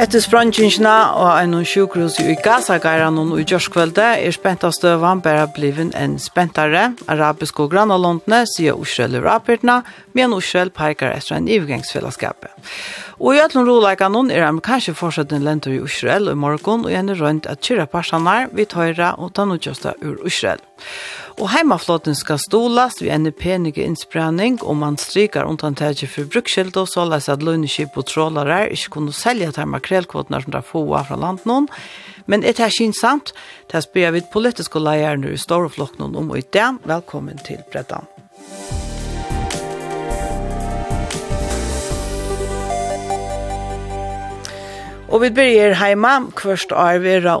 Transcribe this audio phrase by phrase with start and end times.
[0.00, 6.14] Etter sprangingsna og en sjukhus i Gaza-geiran og i Gjørskvelde er spentastøvan bare blivet en
[6.16, 6.86] spentere.
[7.04, 9.82] Arabisk og grannalondene sier Israel i rappertene,
[10.16, 12.48] men Israel peker etter en ivgangsfellesskapet.
[13.20, 17.16] Og i ætlun roleikanon er amerikanske forsetten lentur i Israel og i morgon, og gjerne
[17.18, 20.62] rundt at kyrra parsanar vi tøyra og ta nudjasta ur Israel.
[21.36, 26.88] Og heimaflåten skal stolast ved en penige innsprenning, og man strykar undantaget for brukskild og
[26.88, 31.20] så leis at lønneskip og trålare ikke kunne selja til makrelkvotene som drar få fra
[31.20, 31.68] landet noen.
[32.26, 33.34] Men et her sant.
[33.72, 36.80] det spyrir vi politiske leierne i Storeflokken om i dag.
[36.84, 38.08] Velkommen til Breddan.
[45.10, 47.32] Og vi byrjer heima, kvørst år vera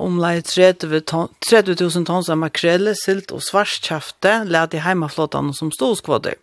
[1.46, 6.34] 30 000 tons av makrelle, silt og svarskjafte, leit i heimaflåtan som ståskvåder.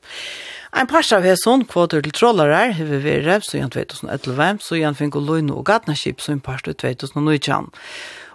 [0.71, 5.19] Ein par av hesson kvoter til trollarar hever vere, så igjen 2011, så igjen finko
[5.19, 6.39] loino og gatnaskip, så en
[6.79, 7.73] til 2019.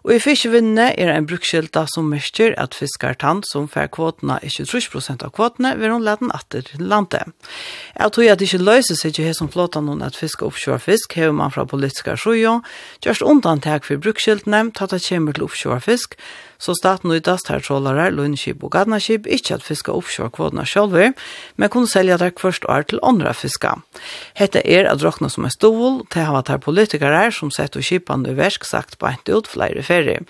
[0.02, 5.22] Og i fiskevinnene er en brukskjelta som mørker at fiskartann som fær kvotene er 23%
[5.22, 7.30] av kvotene vil hun lade den atter til landet.
[7.94, 11.14] Jeg tror at det ikke løser seg ikke som flåta noen at fiske oppkjører fisk,
[11.18, 12.64] hever man fra politiske sjøer,
[13.04, 16.18] gjørst undantak for brukskjeltene, tatt at kommer til oppkjører fisk,
[16.62, 20.94] så staten og idast her trålare, lønnskip og gadnaskip, ikke at fiske oppkjør kvotene selv,
[21.58, 23.72] men kunne selge der først år til andre fiske.
[24.38, 28.30] Hette er at råkne som er stål, til å ha vært politikere som setter skipene
[28.30, 30.20] i versk sagt på en ut flere ferie.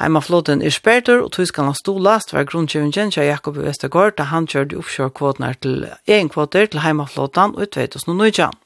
[0.00, 4.16] Heima Heimaflåten er sperter, og tyskan har stod last var grunnkjøvingen til Jakob i Vestergaard,
[4.18, 8.56] da han kjørte offshore-kvotene til egen kvoter til heima heimaflåten og 2019.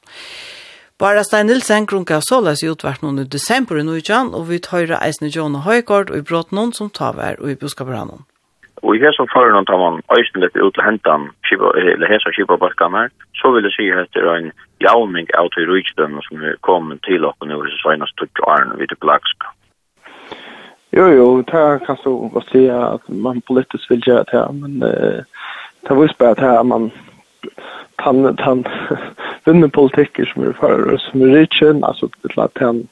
[0.97, 4.97] Bara Stein Nilsen grunka såles i utvart noen i desember i Nujjan, og vi tøyre
[4.97, 8.23] eisne John og Høygaard og i brått noen som tar vær og i buskabrannen.
[8.81, 13.13] Og i hesa føren tar man eisen litt ut til hentan eller hese kipa her,
[13.37, 17.03] så vil jeg si at det er en javning av til rujtdømmen som er kommet
[17.05, 17.77] til oppe nå i
[18.17, 19.45] tukk og arne vidt plagsk.
[20.91, 24.83] Jo, jo, det kan så att si at man politiskt vill göra det här, men
[24.83, 25.23] eh,
[25.81, 26.91] det er ju bare här man
[27.95, 28.65] tan han
[29.45, 32.87] vinner politiker som är för som är richen, alltså det att han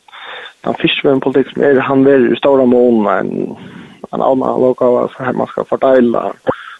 [0.61, 3.55] han fiskar en politik som är han vill i stora mån en
[4.11, 6.33] en annan lokal så här man ska fördela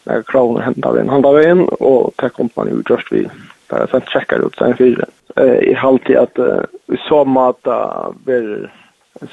[0.04, 3.28] när kronor händer in handlar in och det kommer man ju just vi
[3.70, 5.06] bara sen checkar ut sen fyra.
[5.36, 6.40] Eh i halvtid att
[6.88, 8.68] i så mat blir vill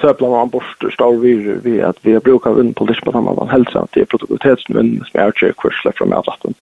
[0.00, 3.48] söpla man bort stor vi vi att vi brukar vinn på det på samma man
[3.48, 6.54] hälsa att det är produktivitetsvinn som är ju kursla från att vatten.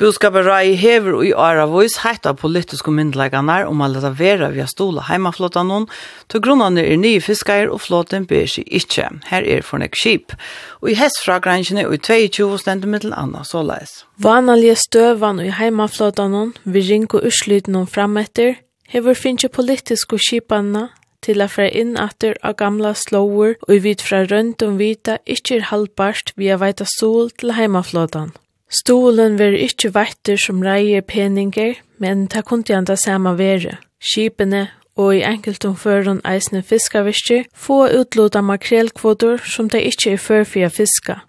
[0.00, 4.46] Budskapet Rai hever og i åra vois heit av politiske myndleggene om alle det vera
[4.48, 5.84] vi stola heimaflåta noen,
[6.32, 9.10] til grunnene er nye fiskeier og flåten ber seg ikke.
[9.28, 10.32] Her er for nek skip.
[10.80, 14.06] Og i hestfragrensjene og i 22 stendet mittel anna såleis.
[14.16, 18.56] Vanlige støvan og i heimaflåta noen, vi rinko urslyten noen frametter,
[18.88, 20.88] hever finnes politiske skipanna
[21.24, 25.18] til å fra inn atter av gamla slåer og i vid fra rundt om vita
[25.26, 28.32] ikkje er halvbart via veita sol til heimaflådan.
[28.70, 33.78] Stolen ver ikkje vetter som reier peninger, men ta kunti anda sama vere.
[33.98, 34.68] Skipene
[35.00, 41.20] og i enkeltum førun eisne fiskavirskir få utlåta makrelkvotor som de ikkje er før fiska,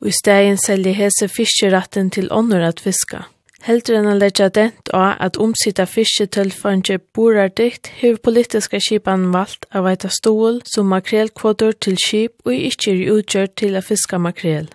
[0.00, 3.24] og i stegin selje hese fiskeratten til ånder at fiska.
[3.62, 9.68] Heldur enn a leggja dent av at omsida fisketølfange borar dikt hever politiska skipan valgt
[9.70, 14.66] av veita stål som makrelkvotor til skip og ikkje er utgjørt til a fiska makrel.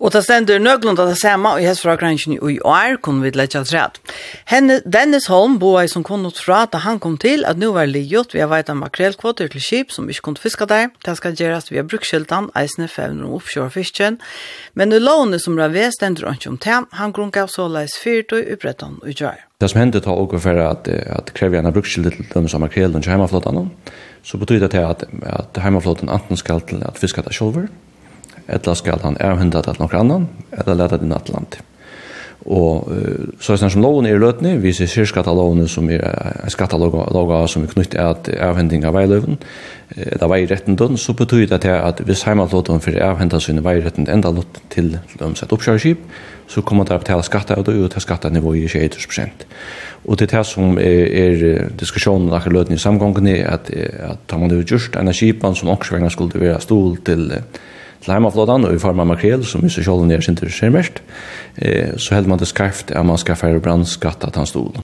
[0.00, 3.32] Og det stender nøglund av det samme, og jeg fra grænsen i år kunne vi
[3.36, 4.00] lette oss rett.
[4.50, 8.34] Henne, Dennis Holm boer som kunne fra da han kom til at nå var livet,
[8.34, 10.90] vi har vært en makrelkvoter til skip som ikke kunne fiske der.
[11.04, 14.18] Det skal gjøres via brukskiltene, eisene, fevner og oppkjørfisken.
[14.74, 18.52] Men i lånet som rave stender ikke om tem, han grunker så leis fyrt og
[18.56, 19.38] upprettan og gjør.
[19.62, 23.04] Det som hendte tar også for at, at krever gjerne brukskjeltan til dem som makrelen
[23.04, 23.70] til heimaflåten,
[24.26, 27.68] så betyr det at, at heimaflåten enten skal til at fiske der selv,
[28.52, 31.62] eller skal han avhunda til noen annan, eller leta det til landet.
[32.42, 36.02] Og uh, så er det som loven er i løtene, vi ser syrskattelovene som er
[36.42, 39.38] en skatteloga som er knyttet av avhending av veiløven,
[39.94, 44.96] eller veirettenden, så betyr det at hvis heimalåten for avhenda sin veiretten enda lott til
[45.20, 46.02] lømsett oppkjørskip,
[46.50, 49.46] så kommer det å betale skatter av det, og til skattenivået er 21%.
[50.02, 54.24] Og det er det som er, er diskusjonen akkurat løtene i samgången er at, at
[54.26, 57.30] tar man det gjort, en av som også skulle være stol til
[58.02, 61.02] til heimaflådan, og i form av makrel, som i seg sjålen er sin til skjermest,
[61.56, 64.82] eh, så held man det skarft at man skal fære brandskatt at han stod.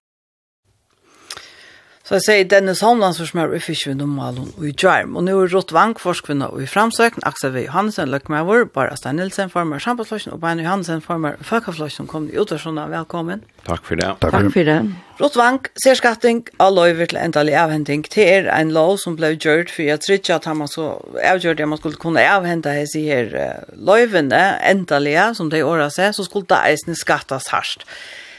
[2.09, 5.13] Så jeg sier Dennis Holmland som smør i fiskvinn og malen og i Jarm.
[5.21, 7.67] Og nå er Rott Vankforskvinna og i framsøkn, Aksel V.
[7.67, 12.87] Johansen, Løkmauer, Bar Stein Nilsen, former Sjampasflosjen og Bein Johansen, former Føkaflosjen, kom i utvarsjona.
[12.89, 13.43] Velkommen.
[13.67, 14.07] Takk for det.
[14.23, 14.77] Takk, Takk for det.
[15.19, 18.07] Rott Vank, særskatting av løyver til endelig avhending.
[18.15, 20.87] Det er en lov som ble gjort, for jeg tror ikke at man så
[21.21, 23.37] avgjørte at man skulle kunne avhende hese her
[23.77, 27.85] løyvene, endelig, som det året seg, så skulle det eisne skattas hardt.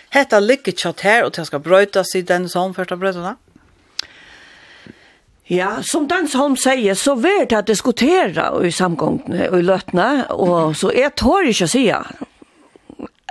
[0.10, 3.36] Hetta ligger tjatt her, og det skal brøytas i den som først brøytene?
[5.50, 10.75] Ja, som Dansholm sier, så var det at diskutera i samgångene og i løtene, og
[10.78, 11.86] så jeg tår ikke å si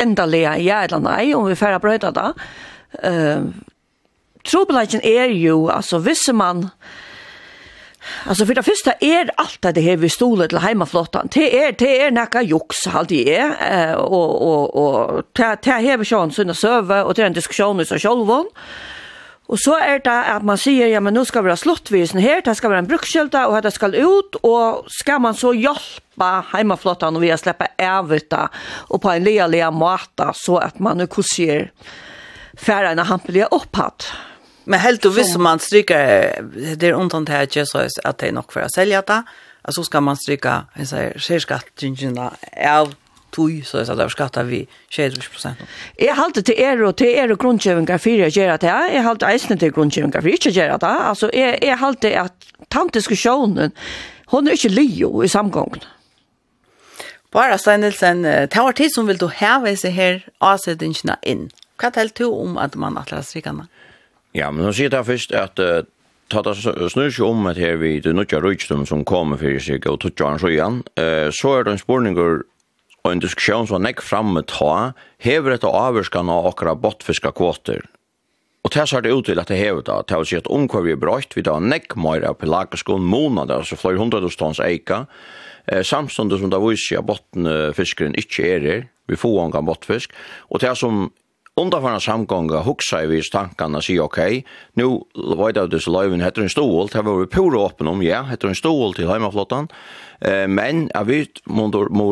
[0.02, 2.32] endelig ja eller nei, om vi færre brøyder da.
[3.04, 3.54] Uh,
[4.42, 6.68] Trobelagen er jo, altså hvis man,
[8.26, 11.28] altså för det första är allt det här vi stoler till hemmaflottan.
[11.34, 15.80] det är det är näka jox alt det är och och och og det, här
[15.80, 18.46] vi hever sjån sønne søve, och det är en diskussion så självon.
[19.48, 22.42] Och så är det att man säger ja men nu ska vi ha slottvisen här,
[22.44, 27.16] det ska vara en brukskylta och det ska ut och ska man så hjälpa hemmaflottan
[27.16, 28.50] och vi har släppa ävita
[28.88, 31.72] och på en leliga mata så att man nu kusser
[32.58, 34.12] färgerna hampliga uppåt.
[34.64, 35.96] Men helt och visst man stryker
[36.76, 39.22] det är undan det här så att det är nog för att sälja det.
[39.62, 42.18] Alltså ska man stryka, jag säger, skärskattingen
[42.68, 42.94] av
[43.38, 45.62] tui, så det var skattet vi 20 prosent.
[45.98, 48.74] Jeg halte til er og til er og grunnkjøvingar for jeg gjør det.
[48.92, 50.94] Jeg halte eisene til grunnkjøvingar for ikke göra det.
[51.10, 53.72] Altså, jeg, jeg halte at tantdiskusjonen,
[54.32, 55.84] hun er ikke lio i samgången.
[57.32, 61.50] Bara Steinelsen, det var tid som vil du heve seg her avsettingene inn.
[61.78, 63.68] Hva talte du om at man atler strikkene?
[64.36, 65.84] Ja, men nå sier det først at uh,
[66.32, 69.86] ta det snur seg om at her vi det nødja rujtstum som kommer fyrir seg
[69.88, 70.82] og tutja han sjøyan,
[71.32, 72.42] så er det en spurningur
[73.08, 74.92] og en diskusjon som nekk framme ta,
[75.24, 77.86] hever etter avvurskan av okra bottfiska kvoter.
[78.66, 80.84] Og det ser det ut til at det hever da, til å si at omkvar
[80.84, 83.96] vi er brøyt, vi da nekk meir av pelagiskon månad, altså fløy
[84.36, 85.06] tons eika,
[85.66, 90.12] eh, samståndet som da viser at bottenfiskeren ikke er her, vi får omgang bottfisk,
[90.50, 91.08] og det som
[91.58, 94.44] Undarfarna samgånga hugsa vi tankarna sig okej.
[94.74, 98.22] Nu vet det så löven heter en stol, det var vi pura öppen om, ja,
[98.22, 99.68] heter en stol till hemmaflottan
[100.20, 101.68] men jeg vet, må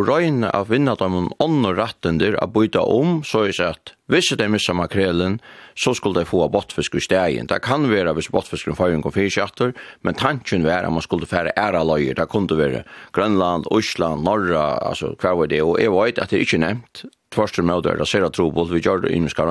[0.06, 3.95] røyne av vinna dem om ånden retten der, å bytte om, så er det at
[4.06, 5.40] Hvis de missa makrelen,
[5.74, 7.48] så skulle de få bottfisk i stegen.
[7.50, 9.72] Det kan være hvis bottfisken får en konfirskjatter,
[10.06, 12.14] men tanken var at man skulle fære æra løyer.
[12.14, 15.62] Det kunne være Grønland, Osland, Norra, altså hver var det.
[15.62, 17.04] Og jeg vet at det er ikke nevnt.
[17.34, 19.44] Tvørste med det, det ser trobult, vi gjør det i norska.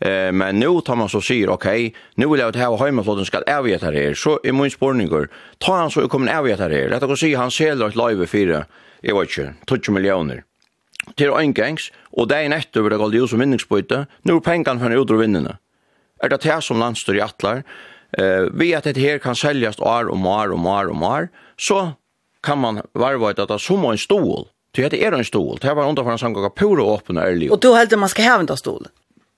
[0.00, 1.68] Eh, men nå tar man så sier, ok,
[2.16, 5.28] nå vil jeg at her heimeflåten skal avgjette her her, så er min spårninger,
[5.60, 6.90] ta han så jeg kommer avgjette her her.
[6.96, 8.64] Dette kan si han selger et løyve fire,
[9.04, 10.47] jeg vet ikke, 20 millioner
[11.16, 14.80] til øyngengs, og det er nettopp över det galt jo som vinningsbøyte, nå er pengene
[14.80, 15.58] for ut av vinnene.
[16.22, 17.62] Er det det som landstyr i atler,
[18.18, 21.92] eh, vi at dette her kan selges år och år och år och år, så
[22.42, 25.58] kan man varva at det er som en stol, til at det er en stol,
[25.58, 27.52] det var underfor en samgang av pura åpne ærlig.
[27.52, 28.86] Och då heldur man skal en stol?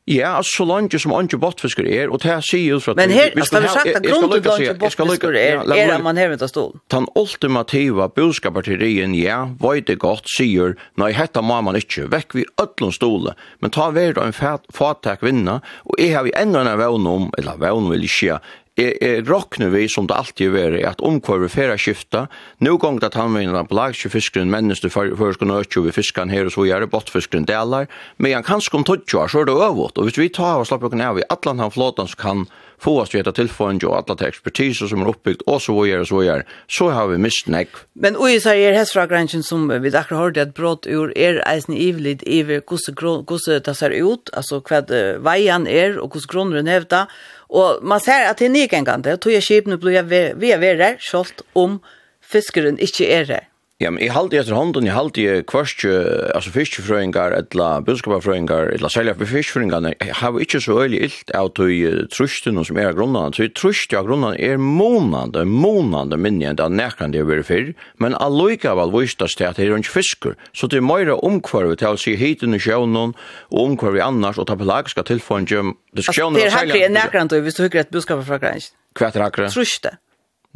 [0.08, 3.00] Ja, altså så langt som andre bottfisker er, og det sier jo for at...
[3.02, 6.32] Men her, altså, vi sagt at grunn til andre bottfisker er, er at man har
[6.32, 6.80] vet av stolen.
[6.90, 12.46] Den ultimativa budskapartierien, ja, veit det godt, sier, nei, hetta må man ikke, vekk vi
[12.62, 16.80] ødlom stole, men ta verd av en fatak vinna, og jeg har vi enda en
[16.80, 18.40] vevn om, eller vevn vil ikke,
[18.80, 22.26] er, er rockne vi som det alltid er at omkvar vi færa skifta,
[22.64, 26.54] nu gong at han vinner på lagske fiskeren menneske førskene økje vi fiskan her og
[26.56, 30.08] så gjør det bottfiskeren delar, men han kan om tøtjo så er det øvått, og
[30.08, 32.44] hvis vi tar og slapper okken av i atlan han flåtan som kan
[32.80, 36.08] få oss veta tilfående og atlan til ekspertise som er oppbygd og så gjør og
[36.08, 37.82] så gjør, så har vi mist nek.
[38.00, 41.42] Men ui så er hestfra grensen som vi akkur har det at brått ur er
[41.48, 44.80] eisen ivlid iver gosse det ser ut, altså hva
[45.20, 47.06] veian er og gosse grunneren hevda,
[47.50, 50.94] Og man ser at det er nygengande, og tog jeg kjipene blir jeg ved verre,
[51.02, 51.80] skjolt om
[52.22, 53.40] fiskeren ikke er det.
[53.80, 55.92] Ja, men jeg halte etter hånden, jeg halte jeg kvarskje,
[56.36, 61.48] altså fiskefrøyngar, eller budskapafrøyngar, eller selja for fiskefrøyngar, jeg har ikke så øyelig illt av
[61.56, 61.72] tog
[62.12, 66.66] trusten som er av grunnen, så trusten av grunnen er månande, månande minni enn det
[66.66, 67.72] er nekrande jeg vil fyr,
[68.04, 71.80] men alloika av vistas til at det er ikke fiskur, så det er meira omkvarvi
[71.80, 73.16] til å si hiten i sjøvnen,
[73.48, 76.52] og omkvarvi annars, og ta pelagiska tilfåndjum, diskusjoner og selja.
[76.52, 79.48] Det er hakkri enn nekrande, hvis du hykker et budskaparfrøyngar, Kvart hakre.
[79.48, 79.96] Truste.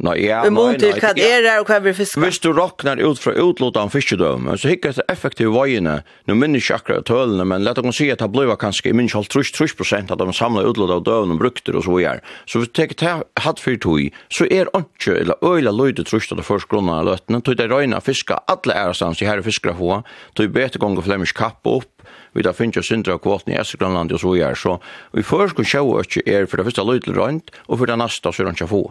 [0.03, 0.75] Nei, ja, nei, nei.
[0.75, 2.19] Vi hva er det, og hva vi fisker?
[2.19, 6.59] Hvis du råknar ut fra utlåta om fiskedømme, så hikker det effektive veiene, nå minner
[6.59, 9.53] ikke akkurat tølene, men lett å si at det ble kanskje, i minst halvt trus,
[9.55, 12.19] trus prosent at de samla utlåta av døvn og brukter og så gjør.
[12.43, 16.27] Så hvis du tenker til hatt fyrt tog, så er ikke, eller øyla løyde trus
[16.27, 19.77] til det første grunnen av løtene, tog det røyna fiska, alle ærestans i herre fiskere
[19.79, 20.01] få,
[20.35, 21.91] tog bete gonger flemisk kapp opp,
[22.35, 24.59] vi da finnes jo syndra av kvoten i Esgrønland og så gjør.
[24.59, 24.73] Så
[25.15, 28.27] vi først kunne sjå ikke er for det første løyde røynt, og for det neste
[28.27, 28.81] så er det ikke få.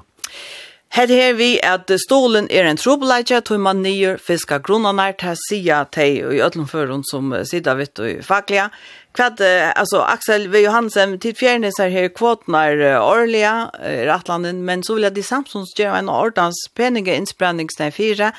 [0.94, 5.80] Her her vi at stolen er en trobeleitja, tog man nyer fiska grunnanar til sida
[5.90, 8.68] teg og i ødlomføren som sida vitt og faklia.
[9.14, 9.42] Kvad,
[9.74, 10.62] altså Axel V.
[10.64, 15.74] Johansen, tid fjernes er her kvotnar årliga i Rattlanden, men så vil jeg de samsons
[15.78, 18.30] gjøre en ordans penige innsprenningsnei fire.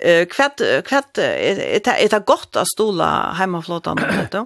[0.00, 4.00] Kvad, kvad, er det godt å stola heimaflåtan?
[4.00, 4.44] Kvad,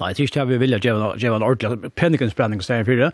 [0.00, 3.10] Nei, det er ikke det vi vilja gjøre en ordentlig penningensprenning i stedet for Det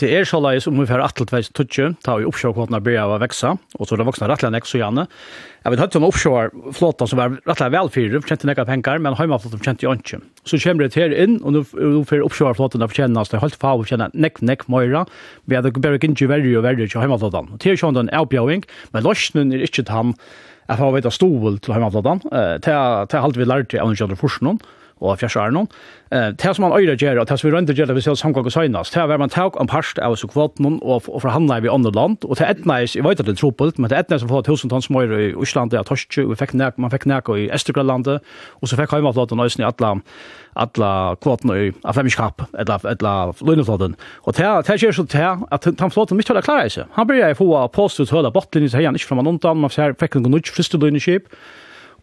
[0.00, 3.14] Det er så leis om vi får fyrir atletveis tutsi, da vi oppsjåkvåtene blir av
[3.14, 5.06] å veksa, og så er det voksne rettelig nek så gjerne.
[5.64, 9.62] Jeg vet ikke om oppsjåkvåtene som var rettelig vel fyrir, kjente nekka penger, men heimaflåten
[9.62, 10.20] kjente jo ikke.
[10.46, 11.64] Så kommer det her inn, og nå
[12.06, 15.04] får oppsjåkvåtene fortjenne oss, det er helt fav å kjenne nek, nek, moira,
[15.46, 17.54] vi er det bare ikke verre og verre til heimaflåten.
[17.58, 20.16] Det er sånn en avbjøving, men løsnen er ikke til tam,
[20.66, 22.24] jeg får vite stål til heimaflåten,
[22.62, 24.62] det er alt vi lærte av den kjønner forskningen,
[25.00, 25.68] og fjersar noen.
[26.14, 28.14] Eh, det som man øyre gjør, og det som vi rønner gjør, det vi ser
[28.16, 31.20] samgang og søgnast, det er man tar en parst av oss og kvoten og, og
[31.24, 33.90] forhandler vi andre land, og det er etnei, jeg vet at det er tropult, men
[33.90, 36.54] det er etnei som får tusen tonn smøyre i Osland, det er Torske, og fikk
[36.56, 38.24] nek, man fikk nek i Estergrønlandet,
[38.62, 39.92] og så fikk heimaflåten nøysen i alle,
[40.56, 43.98] alla kvoten i Aflemiskap, eller, eller løgneflåten.
[44.24, 46.88] Og det, det gjør så til at han flåten mitt holder klare seg.
[46.96, 50.16] Han blir få påstå påstått høyla bottlinjen til heian, ikke fra man undan, man fikk
[50.16, 51.28] en noen nytt fristedøgneskip,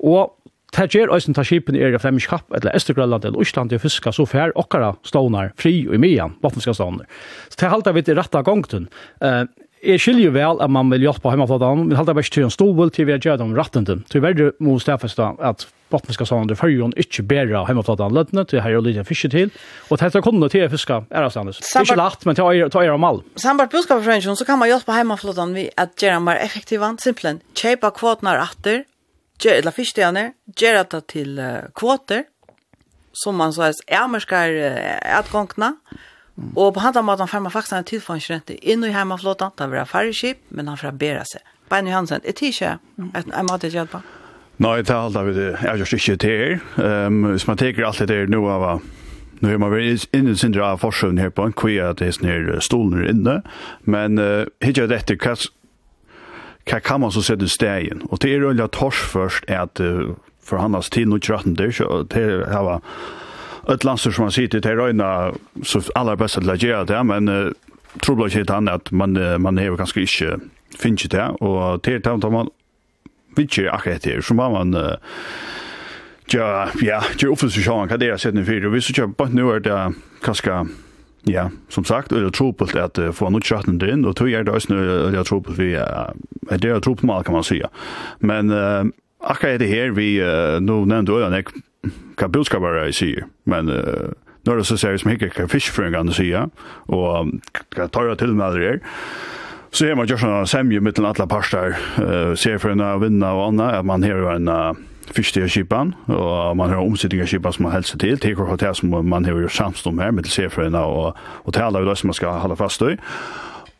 [0.04, 0.34] og
[0.74, 4.26] Det gjør også ta skipen i Erga Flemingschapp, eller Estergrønland, eller Østland, til fiska, så
[4.26, 7.06] fær okkara stånar fri og i mian, vaffenska stånar.
[7.50, 8.90] Så det halda vi til retta gongtun.
[9.22, 9.46] Uh,
[9.84, 13.10] jeg skiljer vel at man vil hjelpe hjemmeflatan, men halda bare til en stål til
[13.10, 14.06] vi har gjør dem rettenden.
[14.10, 18.76] Til verre må stedfeste at botniska sander för ju inte bära hemmaflatan lötna till här
[18.76, 19.50] och lite fiske till
[19.90, 23.22] til tätta kommer till fiska är Det er ikke lagt, men til å gjøre mal
[23.36, 27.92] sambart buskap för så kan man hjälpa hemmaflatan vi att göra mer effektivt simpelt köpa
[27.92, 28.84] kvotnar åter
[29.52, 32.24] eller fiskstjerne, gjør det til uh, kvoter,
[33.14, 35.74] som man så er mersker uh, atgångene,
[36.38, 36.50] Mm.
[36.58, 40.14] Og på handa måten ferma faktisk en tilfangsrente inn i hjemmeflåten, da vil ha færre
[40.18, 41.46] skip, men han får bedre seg.
[41.70, 42.78] Bein Hansen, er det ikke
[43.14, 44.02] en måte til hjelpa?
[44.62, 46.58] Nei, det er alt av det, jeg gjør ikke til her.
[46.78, 48.82] Um, hvis man tenker alt det der nå av
[49.44, 52.08] Nu har man varit inne i sindra av forsøvn her på en kvia at det
[52.08, 53.42] er sånne her stolner inne,
[53.84, 55.20] men uh, hittar det etter
[56.70, 58.06] hva kan man så sette stegen?
[58.10, 62.24] Og det er øyla tors først at uh, forhandlas til noe kjøretten der, så det
[62.24, 62.80] er hava
[63.72, 67.00] et landstyr som man sier til, det er så aller best til å gjøre det,
[67.08, 67.52] men uh,
[68.04, 70.40] tror blei ikke han at man, uh, man er ganske ikke
[70.80, 72.50] finnes det, og til det tar man
[73.38, 74.96] vet ikke akkurat det, så må man uh,
[76.32, 79.36] Ja, ja, gjøre sjåan, hva det er sett nu fyrir, og hvis du kjører bare
[79.36, 79.80] nu er det
[80.24, 80.62] kanskje
[81.26, 84.44] Ja, som sagt, det er tropelt at uh, få noe chatten in og tog er
[84.44, 86.12] det også noe det er trupelt vi är
[86.52, 87.70] det er trupelt mal kan man säga.
[88.20, 88.84] Men uh,
[89.20, 91.48] akkurat är det her, vi uh, nu nämnde då jag
[92.18, 94.12] kan budskap vara jeg sier, Men uh,
[94.46, 96.50] når det så seriöst mycket kan fisk för en gång säga
[96.88, 97.28] och
[97.76, 98.80] kan ta det till med det här.
[99.72, 103.48] Så er man gör sånn semje mellan alle parster, uh, ser for en vinna og
[103.48, 107.74] annet, at man här en uh, fyrste av fiskstyrskipan og man har omsittingarskipan som man
[107.74, 111.82] helst til, teker hotel som man har gjort samstom her med sefrøyna og og hoteller
[111.82, 112.96] av det som man skal holde fast i.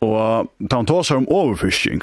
[0.04, 2.02] Og ta en tåser om overfyrsting,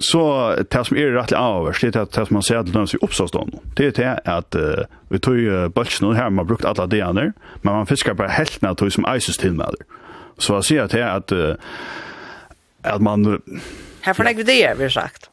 [0.00, 3.04] Så det som er rettelig avhørs, det er det som man ser til nødvendigvis i
[3.04, 3.52] oppståstånd.
[3.76, 7.74] Det er det at uh, vi tog bølsen, her man har brukt alle degene, men
[7.74, 9.84] man fiskar bare heltene av tog som eises til med det.
[10.38, 11.54] Så jeg sier til at, uh,
[12.82, 13.42] at man...
[14.04, 15.28] Her får jeg det, vi har sagt.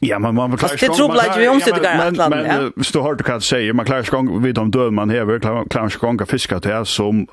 [0.00, 0.88] Ja, men man klarar sig.
[0.88, 2.28] Det tror jag vi omsätter det att landa.
[2.28, 5.38] Men hvis du har du kan säga man klarar sig vid de död man här
[5.38, 7.26] klarar klarar sig att fiska till som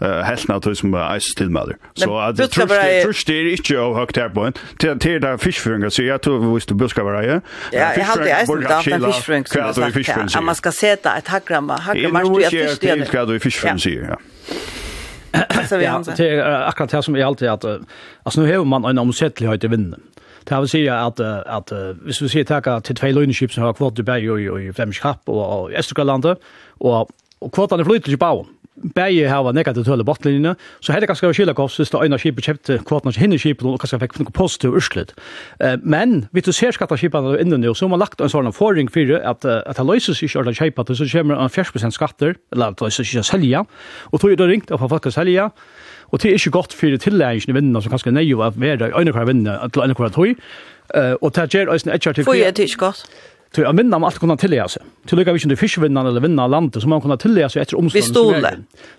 [0.00, 1.76] helt naturligt som ice till mother.
[1.94, 4.98] Så att det tror det tror det är inte av högt här på en till
[4.98, 7.40] till där fiskfångar så jag tror visst du buskar vara ja.
[7.72, 10.28] Ja, jag hade ice där på fiskfångar.
[10.34, 12.96] Ja, man ska sätta ett hackramma, hackramma till att fiska.
[12.96, 13.04] det.
[13.12, 14.18] det är ju fiskfångar så ja.
[15.70, 17.64] Ja, det är akkurat det som är alltid att
[18.22, 20.00] alltså nu har man en omsättlighet i vinden.
[20.48, 21.72] Det vil si at, at
[22.04, 26.38] hvis vi sier takk til tvei løgneskip som har kvotter bæg i Flemskap og Østergålandet,
[26.80, 28.48] og, og kvotene flyter til bauen,
[28.94, 33.18] bæði hava negativ tøl botlinina, så hetta kanskje skilja kost sist einar skip kjøpte kvotnar
[33.18, 35.14] hinne skip og kanskje fekk nokon positivt urslut.
[35.82, 38.90] Men við du ser skatta skipan og innan så har man lagt ein sånn foring
[38.92, 42.80] fyrir at at løysa sig orðan skipa til so kemur ein 40% skatter, eller at
[42.80, 43.64] løysa sig selja.
[44.12, 45.50] Og tøy er ringt folk fólk selja.
[46.10, 48.92] Og det er ikke godt for tilleggen i vinnene, som kanskje nøy å være i
[49.00, 50.12] øyne hver vinnene, til øyne tog.
[50.12, 50.36] tøy.
[51.22, 52.24] Og det gjør øyne etter til...
[52.24, 52.42] till.
[52.42, 53.04] er det ikke godt?
[53.48, 54.88] Så jeg minner om alt kunne tillegge seg.
[55.08, 57.78] Til lykke vi ikke fiskevinnene eller vinna landet, så må man kunne tillegge seg etter
[57.80, 58.04] omstående.
[58.04, 58.50] Vi stole.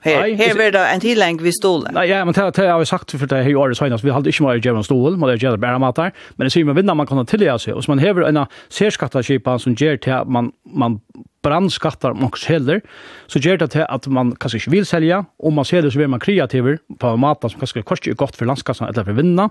[0.02, 1.92] Her, här var det en tillegg vi stole.
[1.94, 4.30] Nei, ja, men det, har jeg sagt for det her i året så Vi hadde
[4.30, 6.12] ikke mer men det man gjerne bare mat der.
[6.38, 7.76] Men det sier man vinnene man kunne tillegge seg.
[7.76, 11.00] Og så man hever en særskattaskipan som gjør til at man, man
[11.42, 12.82] brandskattar om också heller
[13.28, 15.98] så gör det till att man kanske inte vill sälja om man ser det så
[15.98, 19.50] blir man kreativ på mat som kanske kostar gott för landskassan eller för vinna.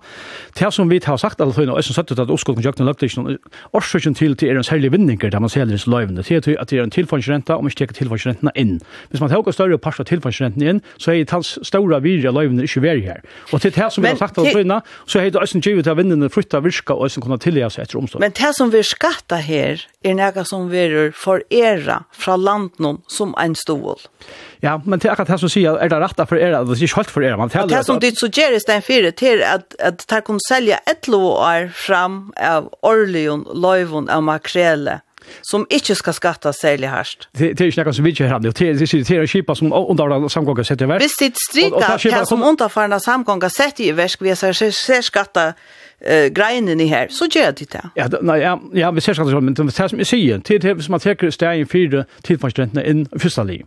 [0.59, 3.39] Det som vi har sagt alla tiden och som sagt att oskuld konjakt löpte inte
[3.71, 6.69] orsaken till till en sälja vinningar där man säljer det så lövande det är att
[6.69, 8.81] det är en tillfallsränta om man stäcker tillfallsräntan in.
[9.09, 13.01] Hvis man tar större pasta tillfallsräntan in så är det stora virja lövande inte värre
[13.01, 13.23] här.
[13.53, 15.87] Och till det här som vi har sagt alla tiden så är det ösen givet
[15.87, 18.21] att vinnarna fruktar virka och ösen kunna tillägga sig efter omstånd.
[18.21, 23.57] Men det som vi skatta här er nekka som verur forera fra landen som ein
[23.59, 24.01] stål.
[24.65, 26.85] Ja, men det er akkurat det som sier, er det rett for era, det er
[26.89, 27.37] ikke helt for era.
[27.39, 31.69] Man det som ditt suggerer stein fire til at, at det kan selja et år
[31.75, 35.01] fram av orleon, loivon av makrele
[35.43, 37.29] som ikke skal skatta særlig hørst.
[37.33, 39.57] Det, det er ikke noe som vi ikke har det, det er ikke det kjipa
[39.59, 41.05] som underfarna samgånga setter i verk.
[41.05, 45.53] Hvis det strika det som underfarna samgånga setter i verk, vi har ser skatta
[46.01, 47.91] eh greinen i här så gör det det.
[47.95, 50.93] Ja, nej, ja, ja, vi ser så men det som jag säger, till det som
[50.93, 53.65] man tar i fyra till förstånden in första liv.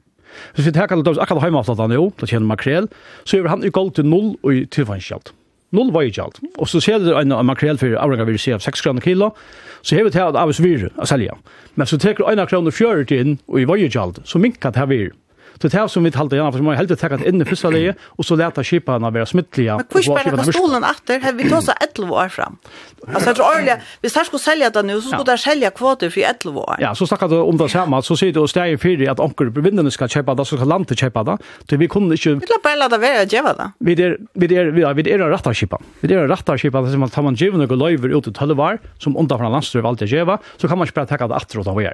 [0.55, 2.87] Så vi tar kallt oss akkurat hemma att han jo, då känner makrel,
[3.23, 5.33] så över han i galt till noll och i tillfället.
[5.69, 6.39] Noll var ju allt.
[6.57, 9.35] Och så ser det en makrel för avrega vill se av 6 kronor kilo.
[9.81, 11.37] Så hevet här att avsvir att sälja.
[11.73, 14.19] Men så tar en 1 kronor 40 in och i var ju allt.
[14.23, 15.09] Så minkat här vi.
[15.61, 17.71] Så det er som vi talte igjen, for man har heldig tekket inn i første
[17.73, 19.77] leie, og så leta kjipene være smittlige.
[19.77, 21.27] Men hvor spør jeg stolen etter?
[21.37, 22.57] Vi tar så 11 år fram.
[23.07, 26.13] Altså, jeg tror årlig, hvis jeg skulle selge det nå, så skulle jeg selge kvoter
[26.13, 26.81] for 11 år.
[26.83, 29.21] Ja, så snakker du om det samme, så sier du og steg i fire at
[29.23, 31.37] onker vinnene skal kjøpe det, så skal landet kjøpe det.
[31.69, 32.37] Så vi kunne ikke...
[32.41, 33.69] Vi la bare la det være å gjøre det.
[33.87, 35.97] Vi er, vi er, vi er, vi er rettet kjipene.
[36.03, 38.81] Vi er rettet kjipene, så man tar man gjerne og løyver ut i 12 år,
[39.01, 41.69] som underfra landstyrer valgte å gjøre, så kan man ikke bare tekket det etter og
[41.69, 41.93] ta hva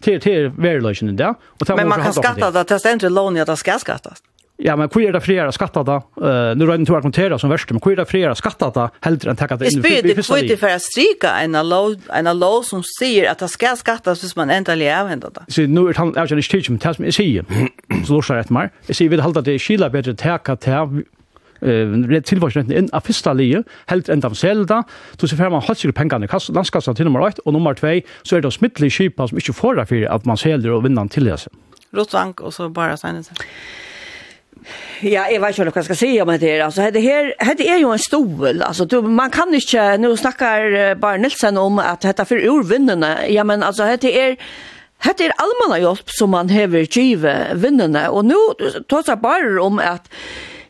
[0.00, 3.46] till till värdlösen där och Men man kan skatta det att det inte lån att
[3.46, 4.22] det ska skattas.
[4.58, 5.92] Ja, men hur är det flera skatta då?
[5.92, 8.90] Eh, nu rör inte att kontera som värst, men hur är det flera skatta då?
[9.00, 9.82] Hellre än tacka det in.
[9.82, 13.76] Det är inte för att stryka en lov, en lov som säger att det ska
[13.76, 15.30] skattas hvis man ändrar det ända.
[15.48, 17.44] Så nu är han jag inte teach mig, tell mig, jag säger.
[18.06, 18.70] Så låtsas jag ett mer.
[18.86, 20.72] Jag säger vi hålla det skilla bättre tacka till
[21.62, 24.82] eh tilvarsnet inn av fyrsta lige helt enda av selda
[25.18, 27.74] så så får man har sikkert pengar i kassen landskassa til nummer 1 og nummer
[27.74, 30.84] 2 så er det smittliga skipa som inte får det for at man selger og
[30.84, 31.46] vinner til det
[31.96, 33.36] Rotvank og så bare Steinesen
[35.02, 36.64] Ja, jeg vet ikke hva jeg skal si om det her.
[36.64, 38.62] Altså, det her, det er jo en stol.
[38.62, 43.12] Altså, du, man kan ikke, nå snakker bare Nilsen om at dette er for urvinnene.
[43.30, 44.34] Ja, men altså, det er,
[45.04, 48.38] Hetta er almanna hjálp sum man hevur giva vinnuna og nú
[48.88, 50.08] tosa bara um at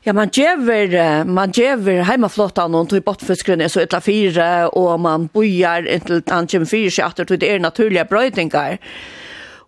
[0.07, 4.45] Ja, man gjever, man gjever heimaflåta noen tog bottfiskeren er så etla fire,
[4.79, 8.77] og man bojar inntil han kommer fire seg atter det er naturlige brøydingar.
[8.79, 9.25] Ja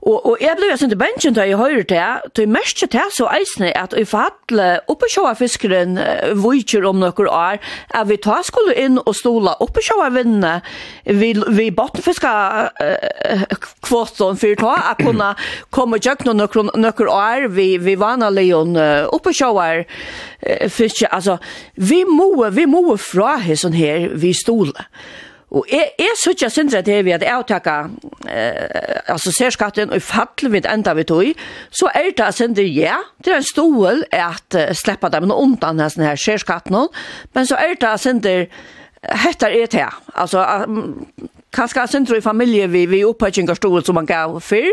[0.09, 2.81] Og, og jeg ble jo sånn til bensjen da jeg hører til, til jeg mest
[2.81, 5.99] til så eisne at i fatle oppe sjåa fiskeren
[6.41, 7.61] vujtjer om noen år,
[7.93, 10.55] at vi ta skulle inn og stola oppe sjåa vinne
[11.05, 12.33] vi, vi bottenfiska
[12.81, 13.45] uh,
[13.85, 15.35] kvoten for ta, at kunne
[15.75, 17.49] komme og noen, noen år.
[17.53, 21.39] Vi, vi vanlig uh, oppe sjåa uh, fiske, altså
[21.77, 24.89] vi må, vi må fra hessen her vi stola.
[25.51, 27.89] Og jeg, jeg synes jeg synes at det er vi at jeg takker
[28.29, 31.31] eh, altså ser skatten og fattelig mitt enda vi tog,
[31.71, 35.81] så er det synes ja, det er en stål at uh, slipper dem noe undan
[35.81, 36.77] denne her ser skatten
[37.35, 38.49] men så er det synes jeg
[39.63, 44.41] er det, altså uh, kanskje synes i familie vi, vi opphøytinger stål som man gav
[44.41, 44.69] før,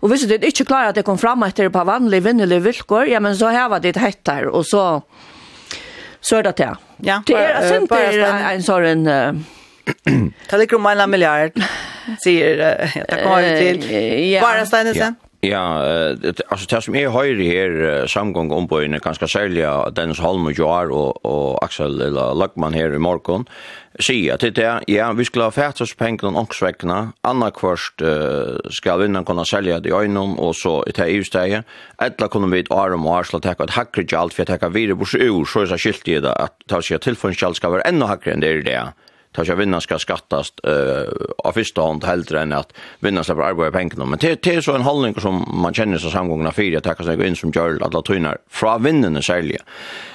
[0.00, 3.20] og hvis det ikke klarer at det kom fram etter på vanlige vinnelige vilkår, ja,
[3.20, 5.00] men så har hever det hettar, og så
[6.26, 6.72] så er det det.
[7.04, 9.44] Ja, det er synes jeg en sånn
[10.48, 11.60] Ta det kommer en miljard,
[12.22, 13.86] sier jeg kommer til.
[14.40, 15.16] Bara Steinesen?
[15.40, 15.78] Ja,
[16.48, 20.52] alltså det som är höjre här samgång om på inne ganska sälja Dennis Holm och
[20.52, 23.44] Joar och, och Axel eller Lackman här i morgon
[24.00, 27.12] säger att det ja, vi skulle ha färdas pengarna och svekna.
[27.20, 31.08] Anna först uh, ska vinnaren kunna sälja det i igenom och så i det här
[31.08, 31.64] EU-steget
[31.98, 34.94] eller kunde vi ett arm och arsla täcka ett hackre allt för att täcka vidare
[34.94, 37.82] bors ur så är det skilt i det att ta sig att tillförskjall ska vara
[37.82, 38.92] ännu hackre än det är det
[39.36, 41.06] ta sig vinnan ska skattas eh
[41.44, 44.04] av första hand helt än att vinnan släpper arbeta pengarna.
[44.04, 47.26] Men det det är så en hållning som man känner sig samgångna fyra tacka sig
[47.26, 49.60] in som gör alla tynar från vinnarna sälja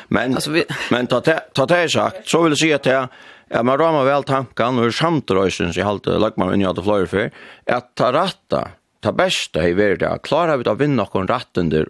[0.08, 0.64] men alltså, vi...
[0.90, 1.22] men ta
[1.54, 3.08] ta det sagt så vill säga att det
[3.54, 7.32] Ja, man ramar väl tankan, og samtrøysens i halte lagmann unni att det fløyre för
[7.68, 8.62] att ta ratta,
[9.04, 11.90] ta bästa i världen, klarar vi att vinna noen rattender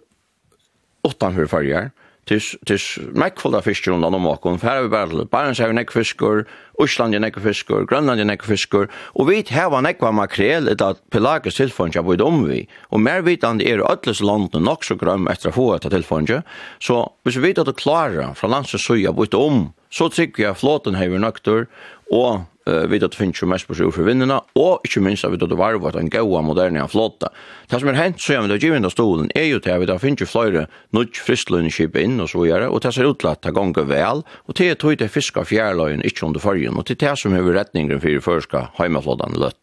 [1.05, 1.91] utanfor farger,
[2.31, 2.85] tis tis
[3.17, 6.45] mekkfulla fiskur undan om okkum fer við bara barns hevur nekk fiskur
[6.81, 11.01] Ísland er nekk fiskur Grønland er nekk fiskur og vit hava nekk makrel et at
[11.13, 12.67] pelagisk tilfond ja við um vi.
[12.89, 16.43] og mer vitandi er alls land nok so grøm eftir at fáa ta
[16.79, 20.95] Så hvis vi vit at klara frá landsins søya við um so trygg ja flotan
[20.95, 21.67] hevur noktur
[22.11, 25.33] og uh, vet at finnes jo mest på seg for vinnene, og ikke minst at
[25.33, 27.31] vi tatt varve at en gaua moderne flotta.
[27.71, 29.89] Det som er hent, så er vi da givende stolen, er jo til at vi
[29.89, 33.31] da finnes jo flere nødt fristlønnskip inn og så gjøre, og det ser ut til
[33.33, 36.87] at det ganger vel, og til at det fisk av fjærløyen ikke under fargen, og
[36.87, 39.59] til det som er retningen for fyrir heimeflottan i løtt.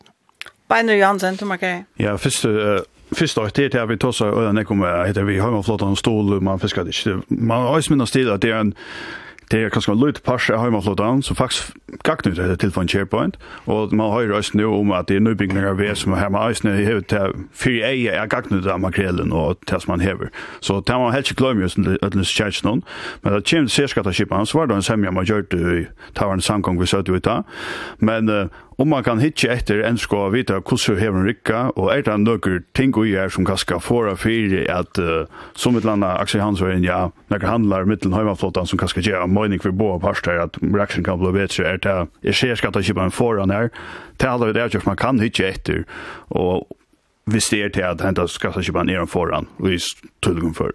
[0.69, 1.87] Beinur Jansen, du markerer.
[1.97, 5.65] Ja, først, uh, Fyrst og til at vi tåsa øyne kommer, heter vi har man
[5.65, 7.23] flottan stol, man fiskar ikke.
[7.29, 8.75] Man har også minnet til at det er en
[9.51, 11.73] det er kanskje en løyt parse av heimaflotan, som faktisk
[12.05, 15.25] gagner det til for en SharePoint, og man har røst nå om at det er
[15.25, 18.81] nybygninger av som er med eisne, i hevet til fire ei er gagner det av
[18.81, 20.29] makrelen og til som man hever.
[20.61, 22.85] Så det har man helst ikke glemt just ødelig kjærts noen,
[23.23, 25.85] men det kommer til sérskattaskipan, så var det en semja man gjør det i
[26.15, 27.43] tavaren samgång vi søtte ut da,
[28.01, 28.47] men uh,
[28.79, 32.61] Om man kan hitje etter enn sko vita hvordan hever rikka, og er det nøkker
[32.79, 35.27] ting og gjør som kan skal fåra fyrir at uh,
[35.59, 39.59] som et landa Aksel Hansøyen, ja, nekker handlar mittelen høymaflåtan som kan skal gjøre møyning
[39.65, 41.97] for boa parster at reaksjon kan bli bedre, er det
[42.29, 43.73] jeg ser skatt ikke på en foran her,
[44.23, 45.83] til alle det er man kan hitje etter,
[46.31, 46.71] og
[47.27, 49.83] hvis det er til at henta skatt ikke på en eren foran, og i
[50.23, 50.71] tullgum for.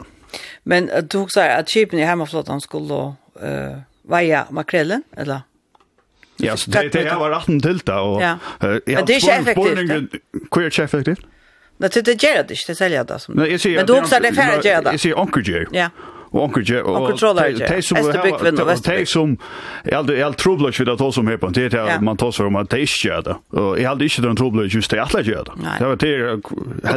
[0.68, 3.00] Men du sier at kipen i heimaflåtan skulle
[3.40, 5.48] uh, veia makrellen, eller?
[6.38, 8.38] Ja, så det det var ratten till det och ja.
[8.60, 10.12] Men det är inte effektivt.
[10.52, 11.26] Queer chef effektivt.
[11.78, 13.36] Men det är det inte, det säljer det som.
[13.76, 14.66] Men då också det färdigt.
[14.66, 15.66] Jag ser onkel Joe.
[15.72, 15.90] Ja
[16.34, 17.98] och onkel och te som
[18.84, 19.38] te som
[19.84, 22.56] jag jag trubblar ju det då som här på det här man tar så om
[22.56, 22.78] att det.
[22.78, 25.52] Är ju det och jag hade inte den trubblar just det alla gör det.
[25.80, 26.18] Det var det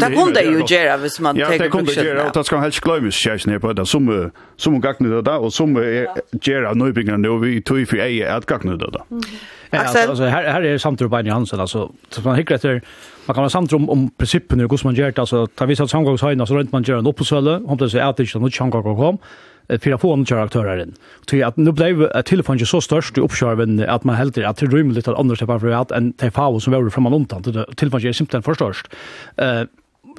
[0.00, 2.80] det kunde ju göra hvis man tar Ja det kunde göra och det ska helst
[2.80, 3.86] glömmas jag ner på det.
[3.86, 5.76] Som som gagnade det där och som
[6.42, 9.02] gör av nybyggarna nu vi tog för ej att gagnade det där
[9.70, 10.08] Axel?
[10.08, 11.26] Alltså, här, här är samtal på en
[11.60, 12.82] Alltså, så man hickar efter,
[13.26, 15.18] man kan ha samtal om, om principen hur man gör det.
[15.18, 17.56] Alltså, tar vi så att samgångshöjna så runt man gör en uppsöle.
[17.56, 19.18] Om det så är att det inte något något att kom
[19.68, 20.94] för att få en karaktär in.
[21.26, 24.66] Till att nu blev telefon ju så störst i uppskärven att man helt att det
[24.66, 25.42] rymmer lite annars
[25.92, 27.42] än det TV som var framan undan.
[27.76, 28.86] telefon är simpelthen för störst.
[29.36, 29.62] Eh,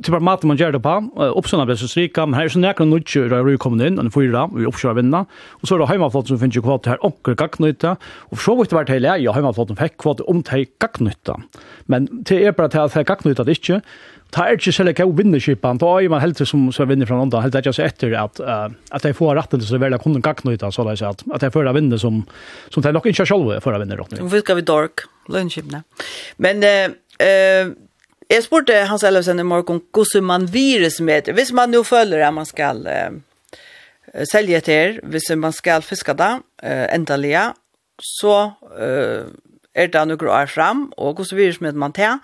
[0.04, 0.96] til bare maten man gjør det på,
[1.40, 4.00] oppsønna ble så strika, men her er så jeg kan nødtjø da jeg kom inn,
[4.02, 5.24] en fyra, vi oppsøver vinna,
[5.62, 7.96] og så er det heimaflåten som finnes jo kvart her onker gagnøyta,
[8.32, 11.40] og så vidt det vært hele jeg, ja, heimaflåten fikk kvart om det gagnøyta.
[11.92, 13.82] Men til er bare til at det gagnøyta det ikke,
[14.36, 17.10] ta er ikke selv ikke å vinne kjipen, da er man helt som, som vinner
[17.10, 20.02] fra andre, helt ikke så etter at, uh, at jeg får retten til å velge
[20.04, 22.22] kunden gagnøyta, så det er at, at jeg får vinne som,
[22.70, 23.98] som det er nok ikke selv fører vinne.
[23.98, 25.84] Hvorfor skal vi dork, lønnskipene?
[26.44, 27.76] Men, uh, uh,
[28.28, 32.34] Jeg spurte Hans Ellefsen i morgen hvordan man virus med Hvis man nå føler at
[32.34, 33.14] man skal uh,
[34.34, 36.32] selge til, hvis man skal fiske da,
[36.64, 37.38] uh, endelig,
[38.20, 38.52] så
[38.84, 39.32] uh,
[39.76, 42.20] er det noen år fram, og hvordan virus med man til,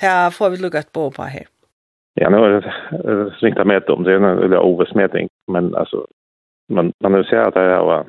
[0.00, 1.46] til får vi lukket på på her.
[2.16, 2.64] Ja, nu har jag
[3.42, 6.06] ringt att mäta om det, eller oversmätning, men alltså,
[6.68, 8.04] man, man vill säga att det är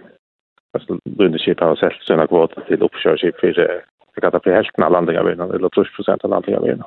[0.74, 3.48] alltså, Lundekip har sett sina kvoter till uppkörskip för
[4.16, 6.86] det kan ta för hälften av landningarna, eller 30 procent av landningarna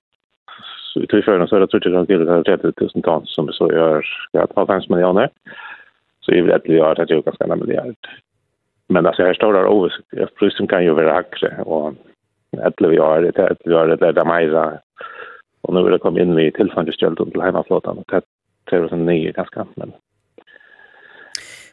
[0.97, 2.09] så i tryckfärden så är det tror jag att
[2.45, 5.31] det är 30 000 ton som så gör ja, 50 miljoner.
[6.21, 7.97] Så i rätt gör det ju ganska nära miljard.
[8.89, 10.01] Men alltså här står det över ovisst.
[10.39, 11.95] Prisen kan ju vara högre och
[12.53, 14.79] eller vi har det att vi har det där majsa
[15.61, 18.23] och nu vill det komma in vi tillfälligt till hemmaflottan och
[18.65, 19.93] det är sån ny ganska men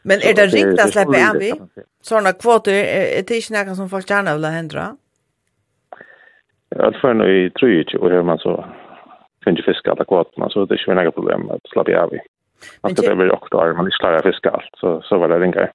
[0.01, 1.53] Men är det riktigt att släppa av vi?
[2.01, 4.97] Sådana kvoter, är det inte något som folk gärna vill hända?
[6.69, 8.65] Ja, det får nog i tryg och hur man så
[9.43, 12.19] finns fiska alla kvoterna så det är ju inga problem att slappa av i.
[12.81, 15.67] Att det blir också där man klarar fiska allt så så var det inga.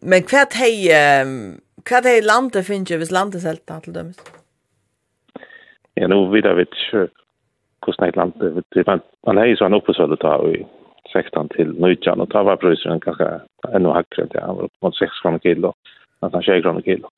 [0.00, 0.88] Men kvart hej
[1.84, 4.16] kvart hej landet finns ju vis landet helt till dömes.
[5.94, 7.08] Ja, nu vidare vet ju
[7.86, 8.32] hur snägt land
[8.68, 10.66] det man man han ju så en tar ta i
[11.12, 13.40] 16 till 19 och ta var priset kanske
[13.72, 15.74] ännu högre det var mot 6 kronor kilo
[16.20, 17.08] nästan 20 kronor kilo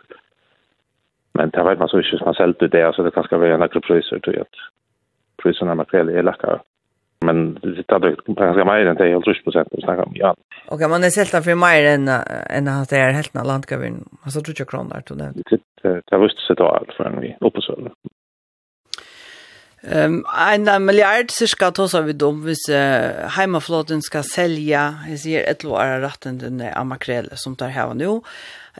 [1.33, 3.81] men det vet man så inte man säljer det så det kanske vara en högre
[3.81, 4.47] priser tror jag
[5.45, 6.61] priserna material är läckare.
[7.27, 10.13] Men det tar det ganska mer än det är helt rysk procent vi snackar om,
[10.15, 10.35] ja.
[10.69, 12.09] Okej, man är sälta för mer än,
[12.57, 14.05] än att det är helt när landgavin.
[14.25, 15.33] Alltså, tror jag kronor till det.
[15.83, 17.73] Det har visst sig då allt förrän vi uppe så.
[19.93, 25.65] Um, en miljard cirka tåsar vi dom hvis uh, heimaflåten skal selja, jeg sier, et
[25.65, 28.23] låare ratten den av amakrele som tar heva nu.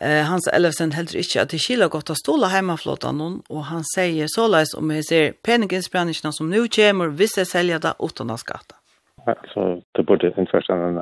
[0.01, 3.87] Eh, Hans Ellefsen heldur ikkje at det skila godt å stola heimaflåtan hon, og han
[3.95, 8.43] sier såleis om jeg ser peninginsbrennisjene som nu kommer, hvis jeg selger det utan av
[8.43, 8.81] skatta.
[9.27, 10.99] Ja, så det borde innførst en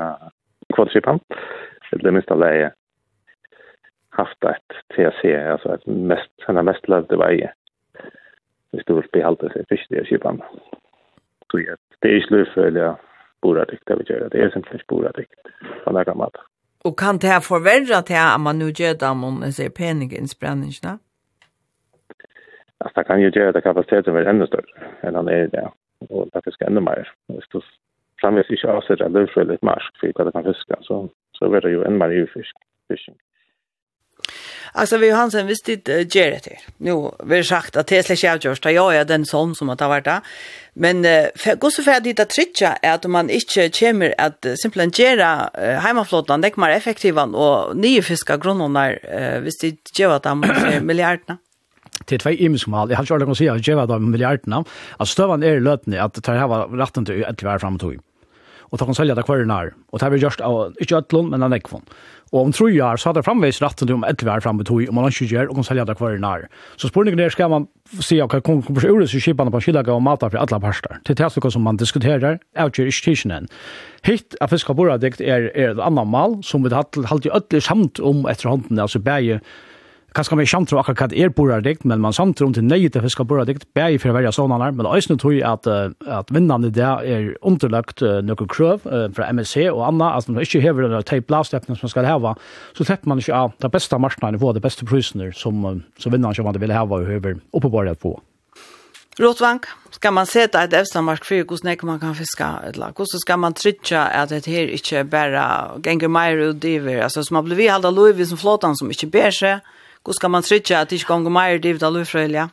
[0.77, 1.21] kvadripan,
[1.93, 2.71] det minsta läge
[4.13, 7.53] haft ett TAC, alltså ett mest, en mest lövde varje.
[8.73, 10.43] Det står uppe i halvt sig först i kypan.
[11.51, 11.59] Så
[11.99, 12.97] det är ju slöjfölja
[13.43, 14.29] boradrykt, det vi gör det.
[14.29, 15.43] Det är simpelthen boradrykt
[15.85, 16.41] på den här gammalta.
[16.85, 20.99] Og kan det her forverre til at man nu gjør dem om man ser peninginsbrenningene?
[22.81, 25.69] Alltså det kan ju göra att kapaciteten blir ännu större än han är i det.
[26.11, 27.13] Och det fiskar ännu mer.
[27.53, 27.63] Så
[28.21, 30.77] framvis inte avsätter att det är marsk för att det kan fiska.
[30.81, 32.57] Så, så blir det ju ännu mer fisk.
[34.73, 36.59] Alltså vi Johansen visst det uh, ger det till.
[36.77, 39.81] Nu vi har sagt att Tesla själv görs där jag är den son som att
[39.81, 40.21] ha varit där.
[40.75, 44.55] Men uh, för går så färdigt att tricha är att man inte kommer att uh,
[44.55, 50.09] simpelthen göra uh, hemmaflottan det mer effektiva och nya fiska grundarna uh, visst det ger
[50.09, 50.41] att de
[50.83, 51.39] miljarderna
[52.05, 52.91] Det är två imenskmal.
[52.91, 54.65] Jag har ikke ordentlig å säga att ge var de miljarderna.
[54.97, 55.61] Alltså støvann är i
[56.25, 58.01] det här var rätten till ett hver frem Och tog.
[58.73, 59.75] Og da kan sälja det kvar när.
[59.91, 61.83] Och det har vi gjort av, ikke øtlån, men en ekvån.
[62.33, 64.97] Og om tre år så hadde framveis retten til om 11 år framme tog, om
[64.97, 66.47] man ikke gjør, og kan selge det hver nær.
[66.81, 67.67] Så spørningen er, skal man
[68.01, 70.97] si at man kommer til å så kjipene på kjellige og mater for alle parster.
[71.05, 73.51] Til det er som man diskuterer, avgjør ikke tidsen enn.
[74.09, 77.63] Hitt av fisk og fiskaboradikt er, er et annet mal, som vi har alltid ødelig
[77.69, 79.43] samt om etter hånden, altså bæge
[80.17, 83.03] kanskje man kjenner akkurat hva det er boradikt, men man samtidig om til nøye til
[83.03, 85.69] fisk fiske boradikt, bare for å være sånne her, men også tror jeg at,
[86.07, 90.43] at vinnene i det er underlagt noen krøv uh, fra MSC og annet, at man
[90.43, 92.35] ikke hever den teip lavsteppene som man skal heve,
[92.77, 96.13] så slipper man ikke av det beste marknaden på, det beste prysene som, uh, som
[96.15, 98.17] vinnene som man vil heve og hever oppe bordet på.
[99.21, 103.41] Rotvank, skal man seta et evstamark for hvordan ikke man kan fiske, eller hvordan skal
[103.43, 105.43] man trytja at det her ikke bare
[105.85, 109.37] ganger mer ut i, altså som har blivit halda loivis som flåtan som ikke ber
[109.37, 109.61] seg,
[110.03, 112.49] Hvor skal man trykke at det ikke ganger mer drivet av lufrøyla?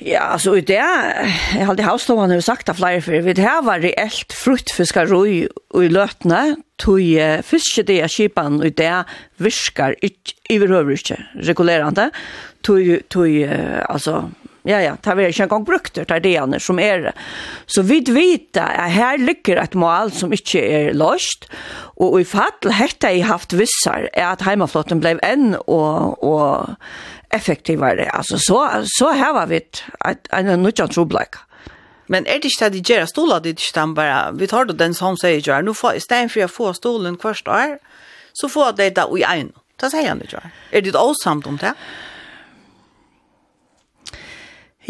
[0.00, 3.60] Ja, altså i det, jeg har aldri havstående har sagt av flere for, vi har
[3.66, 5.42] vært reelt fruktfiskarøy
[5.76, 7.02] i løtene, tog
[7.44, 8.94] fiske det av kjipan i det
[9.44, 11.18] virker ikke, i overhøver ikke,
[11.50, 12.08] regulerende,
[12.64, 13.28] tog, tog,
[13.92, 14.22] altså,
[14.68, 17.12] ja, ja, det er ikke engang brukt det er det som er det.
[17.66, 21.46] Så vi vet at her ligger et mål som ikke er løst,
[21.96, 26.76] og i fall hette jeg haft vissar er at heimaflotten ble enn og, og
[27.32, 28.10] effektivare.
[28.12, 29.62] Altså, så, så her var vi
[30.04, 31.40] en nødvendig trobleik.
[32.10, 34.80] Men er det ikke det de gjør stola dit ikke den bare, vi tar det
[34.80, 37.76] den som sier gjør, nå får, i stedet for å få stolen hvert år,
[38.34, 39.52] så får det da i en.
[39.80, 40.42] Det sier han ikke.
[40.74, 41.70] Er det også samt om det?
[41.70, 42.09] Ja.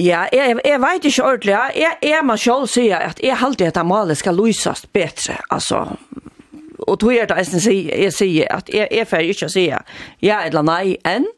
[0.00, 1.56] Ja, jeg, jeg vet ikke ordentlig.
[1.76, 5.36] Jeg, jeg må selv si at jeg alltid at malet skal løses bedre.
[5.50, 5.82] Altså,
[6.78, 7.66] og tog jeg det
[7.98, 9.66] jeg sier, at jeg, jeg får ikke si
[10.22, 11.28] ja eller nei enn.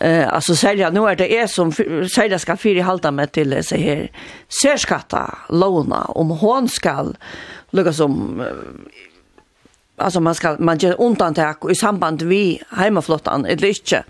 [0.00, 1.72] Eh, alltså selja, nu er det är som
[2.08, 4.10] sälja ska fyra halta med till så her
[4.62, 7.16] särskatta låna om hon skall
[7.70, 8.44] lukka som
[9.96, 14.04] alltså man skal, man gör undantag i samband vi hemmaflottan eller inte.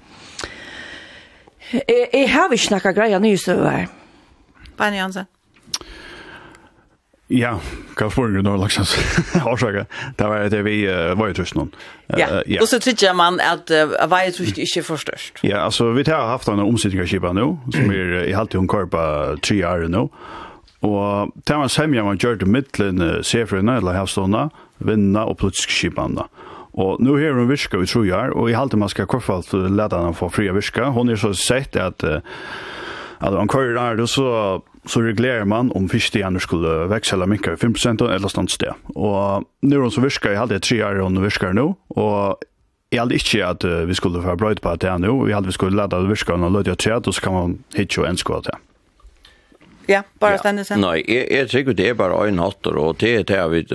[1.73, 3.89] Jeg, jeg har ikke snakket greia nye støver.
[4.79, 5.29] Bein Jansen.
[7.29, 8.95] Ja, hva er spørsmålet nå, Laksans?
[9.53, 9.85] Årsaker.
[10.17, 11.73] Det var det vi uh, var i tusen om.
[12.09, 12.29] Uh, ja,
[12.63, 15.43] og så tykker man at uh, var i trus ikke for størst.
[15.45, 18.71] Ja, altså, vi har haft en omsynning av kjipa nå, som er i halvtid hun
[18.73, 19.03] kvar på
[19.45, 20.07] tre år nå.
[20.89, 24.47] Og det var semja man gjør til middelen uh, sefrøyene, eller havstående,
[24.89, 26.25] vinna og politisk skipene.
[26.79, 30.15] Og nu har hon virka i trojar, og i halte man skal kvartfalt leta henne
[30.15, 30.93] få fria virka.
[30.95, 32.21] Hon er så sett at uh,
[33.19, 37.59] at han er det så, så reglerer man om fiskstierne skulle vekse eller minka i
[37.59, 38.71] 5% eller stand sted.
[38.95, 42.39] Og nu er hun så virka, i hadde tre år hun virker nå, og
[42.91, 45.25] Jag hade inte att uh, vi skulle få bröd på att det är nu.
[45.27, 48.03] vi hade vi skulle ladda det virka och løte et tre, så kan man hitje
[48.03, 48.55] og enskå det.
[49.91, 50.39] Ja, bara ja.
[50.39, 50.81] stendet sen.
[50.81, 53.67] Nej, jag, jag tycker det är bara en hattor och det är det vi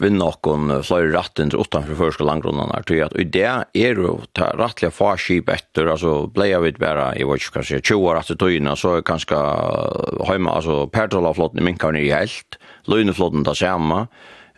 [0.00, 2.82] vinner någon flera ratten utanför förskolangrundan här.
[2.82, 3.94] Tycker att i det är
[4.32, 8.34] det rättliga farskip efter, alltså blev vi bara, jag vet inte kanske 20 år efter
[8.34, 9.36] tøyna, så är ganska
[10.26, 14.06] hemma, alltså pertrolaflotten i minkar i helt, löneflotten tar samma,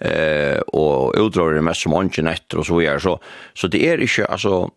[0.01, 3.01] eh, och utdrar det mest som ånden efter och så vidare.
[3.01, 3.21] Så,
[3.55, 4.71] så det är inte, alltså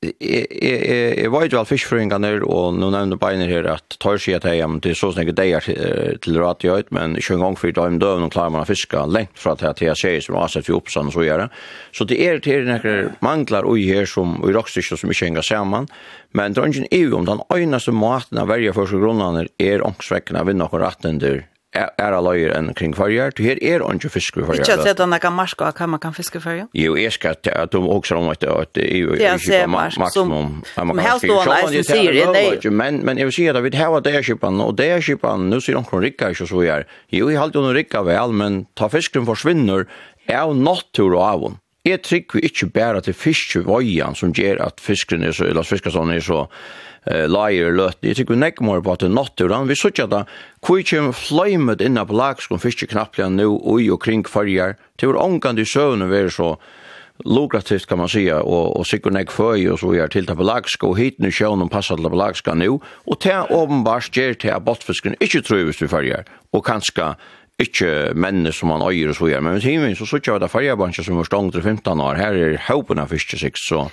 [0.00, 4.64] jeg var jo all fiskfrøynganer, og nå nevner Beiner her at tar seg at jeg,
[4.80, 5.66] det er så snakket deier
[6.24, 9.02] til ratjøyt, men ikke en gang for da om døven og klarer man å fiske
[9.12, 11.50] lengt fra til at jeg ser som har sett vi Oppsand og så gjøre.
[11.50, 11.60] det.
[11.92, 15.90] Så det er til noen manglar ui her som i rockstykker som ikke henger sammen,
[16.32, 19.84] men det er ikke en om den øyneste maten av verja for seg grunnene er
[19.84, 23.30] ångsvekkene av vinner og rattender er løyer enn kring farger.
[23.38, 24.62] Her er ikke fisker farger.
[24.64, 26.66] Ikke at det er noen marsk og hva man kan fiske farger?
[26.74, 28.42] Jo, jeg skal at de også om at
[28.74, 30.62] det er ikke maksimum.
[30.76, 32.70] Men helst då han eisen sier det, nei.
[32.70, 35.48] Men, men jeg vil si at vi har det er skipan, og det er skipan,
[35.50, 36.86] nå sier noen rikka ikke så gjør.
[37.14, 39.86] Jo, jeg halte noen rikka vel, men ta fiskeren forsvinner,
[40.26, 41.58] er jo natur og avun.
[41.86, 46.12] Jeg trykker vi ikke bare til fiskevøyen som gjør at fiskeren er så, eller fiskeren
[46.12, 46.44] er så,
[47.06, 48.02] eh, lager løtt.
[48.02, 49.70] Jeg tykker nekk mer på at det er natturan.
[49.70, 50.24] Vi sørger da,
[50.66, 54.76] hvor kjem fløymet innan på lagskom fiskeknapplega nu og i og kring farger.
[55.00, 56.54] Det var omgand i søvn å være så
[57.24, 60.86] lukrativt kan man säga och och sikkert näck för och så är till på laxka
[60.86, 64.52] och hit nu sjön någon passar till på laxka nu och ta uppenbart ger till
[64.52, 67.14] att bottfisken inte tror vi färger och kanske
[67.58, 70.48] inte människor som man äger och så gör men i timmen så så kör det
[70.48, 73.90] färgerbanschen som var stångt 15 år här är hopen av fiske så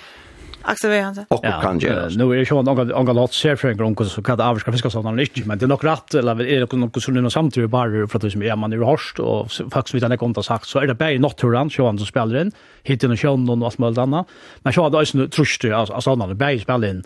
[0.62, 1.24] Axel Johansson.
[1.28, 2.08] Och kan göra.
[2.08, 4.72] Nu är ju hon någon någon låt ser för en grunko så kan det avska
[4.72, 7.70] fiska sådana inte men det är nog rätt eller är det något som nu samtidigt
[7.70, 10.66] bara för att det som är man är harst och faktiskt vid den konta sagt
[10.66, 13.60] så är det bara naturen så han som spelar in hit in och sjön någon
[13.60, 14.24] vad smöld annan
[14.62, 17.02] men så hade ju trust alltså sådana bara spelar in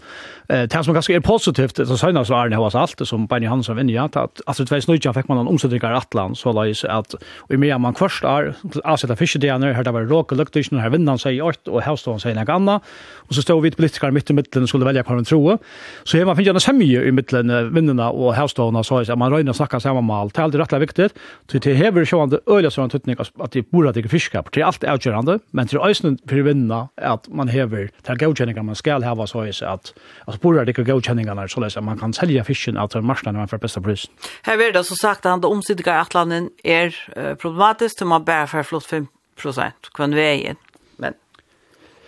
[0.49, 3.47] eh tas man ganska är positivt så sen så är det har allt som Benny
[3.47, 7.15] Hansson vinner ja att alltså två snutja fick man en omsättning Atlant så lås att
[7.39, 10.91] och mer man först är alltså där fiske det när det var rock luctation här
[10.91, 12.83] vinnan säger åt och helst hon säger något annat
[13.29, 15.59] och så så stod vi politikere midt i mitten skulle välja hva man tror.
[16.05, 19.51] Så her man finner en semje i mitten vinnerne og herstående, så att man røyner
[19.53, 20.35] å snakke sammen med alt.
[20.35, 21.09] Det er alltid rettelig viktig.
[21.51, 24.15] Så det hever ikke det øyne som en tøtning at de bor at det ikke
[24.15, 24.43] fisker.
[24.55, 28.79] Det er alt avgjørende, men til øyne for vinnerne at man hever til godkjenninger man
[28.79, 29.93] skal heve, så är at,
[30.29, 33.49] at bor at det ikke godkjenninger, så jeg, man kan selge fisken at marsene man
[33.49, 34.07] får beste pris.
[34.45, 36.91] Her er det så sagt at omsidinger i Atlanten er
[37.35, 40.57] problematisk, til man bare får flott 5 prosent, kvann veien.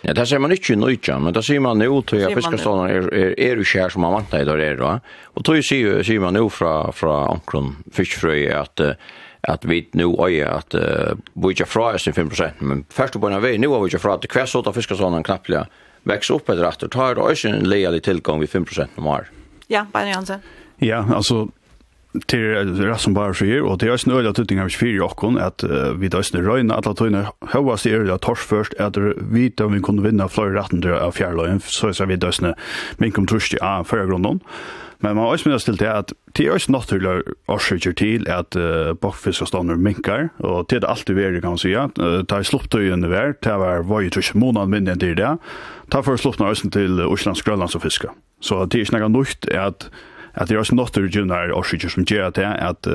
[0.05, 2.91] Ja, det ser man ikke i nøytja, men det ser man jo til at fiskestånden
[2.93, 4.77] er, er, er jo kjær som man vant i dag er.
[4.77, 4.99] Va?
[5.33, 8.83] Og tog sier, sier man jo fra, fra omkron fiskfrøy at,
[9.49, 13.25] at vi nå øye at uh, vi ikke fra oss i 5%, men først og
[13.25, 15.65] på en vei, nå er vi ikke fra at hver av fiskestånden knapplega
[16.05, 19.31] vekst opp etter at det tar også en leilig tilgang i 5% om år.
[19.73, 20.45] Ja, Beiner Jansen.
[20.85, 21.47] Ja, altså
[22.29, 25.65] til rassen bare sier, og det er også en øyla tutting av fyrir okkon, at
[25.67, 29.49] uh, vi da også røyne at at tøyne høyast i det tors først, at vi
[29.49, 32.55] da vi kunne vinne flere retten til av fjerløyen, så er vi da også
[32.99, 34.41] minkum trusti av fyrgrunnen.
[35.03, 37.11] Men man har også minnet til det at det er også naturlig
[37.51, 41.87] årsaker til at uh, bakfiskastånder minkar, og det er det alltid verre, kan man sija.
[41.99, 45.33] Uh, det er slupptøyene vær, det var vare trus måneden minn enn det er det.
[45.91, 48.09] Det er for slupptøyene til Oslands, Grønlands og fiske.
[48.41, 49.89] Så det er ikke noe nukt at
[50.35, 52.91] at det er også notter gynnar årsikker som gjør at det at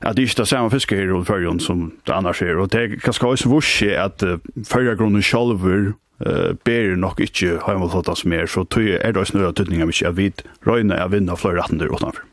[0.00, 2.80] at det ikke er samme fiske her i Førjon som det annars er, og det
[2.80, 5.92] er kanskje også vursi at uh, Førjagrunnen sjolver
[6.24, 10.08] uh, ber nok ikke heimallflottas mer, så tog er det også nøyre tydning av ikke
[10.08, 10.30] at vi
[10.66, 12.24] røyne er vinna fløyrattender utenfor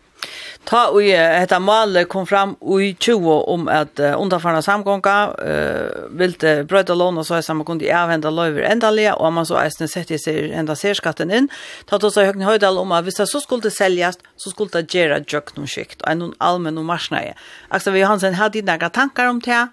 [0.67, 6.63] ta og hetta mal kom fram i 20 om at uh, underfarna samgånga uh, vilte
[6.67, 10.19] brøyta lån og så er samme kundi avhenda løyver endalega og man så eisne sette
[10.19, 11.47] seg enda serskatten inn.
[11.88, 14.91] Ta to så høgni høydal om at hvis det så skulle seljast så skulle det
[14.91, 17.34] gjera noen skikt og enn allmenn og marsnæg
[17.71, 19.67] Aksa vi Hansen hadde nega tankar om det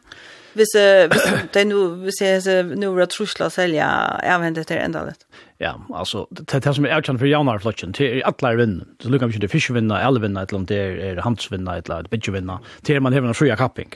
[0.54, 3.88] hvis, uh, hvis det nu hvis jeg nu var trusla selja
[4.22, 5.18] avhenda til endalega
[5.62, 8.88] Ja, altså, det, det som er avkjent for Janar flotjen, det er alle er vinnen.
[8.98, 11.86] Det lukker vi ikke til fiskvinna, alle vinna, et eller annet, det er handsvinna, et
[11.86, 13.94] eller annet, bitjevinna, til man hever en fria kapping.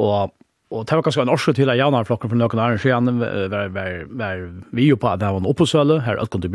[0.00, 0.32] Og,
[0.72, 3.68] og det var ganske en årsø til at jaunare flokken for noen æren skjene, var,
[3.76, 6.54] var, var vi jo på at det var en oppåsøle, her alt kom til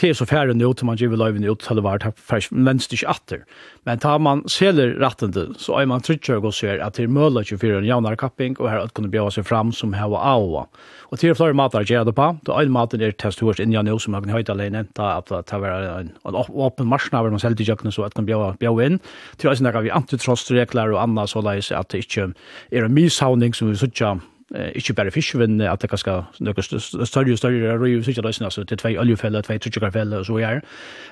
[0.00, 2.18] til så færre nu, til man giver løyven ut, til det var takk
[2.50, 3.44] men det ikke atter.
[3.84, 7.12] Men tar man seler retten til, så er man trykker og ser at det er
[7.12, 10.24] møller 24 en javnere kapping, og her at kunne bjøre seg fram som her var
[10.32, 10.68] av.
[11.10, 13.98] Og til flere mater gjør det på, da en maten er test hos inn nå
[13.98, 17.58] som man kan høyte alene, da at det var en åpen marsjene hvor man selv
[17.58, 19.00] til kjøkkenen, så at kan bjøre inn.
[19.38, 22.30] Til å snakke vi antitrostregler og annet, så leis at det ikke
[22.70, 24.20] er en mishavning som vi sier
[24.54, 28.64] eh ikkje berre fiskevinn at det kanskje nokre større større røy så ikkje løsna så
[28.64, 30.60] til tvei oljefelle tvei trykkarfelle og så er.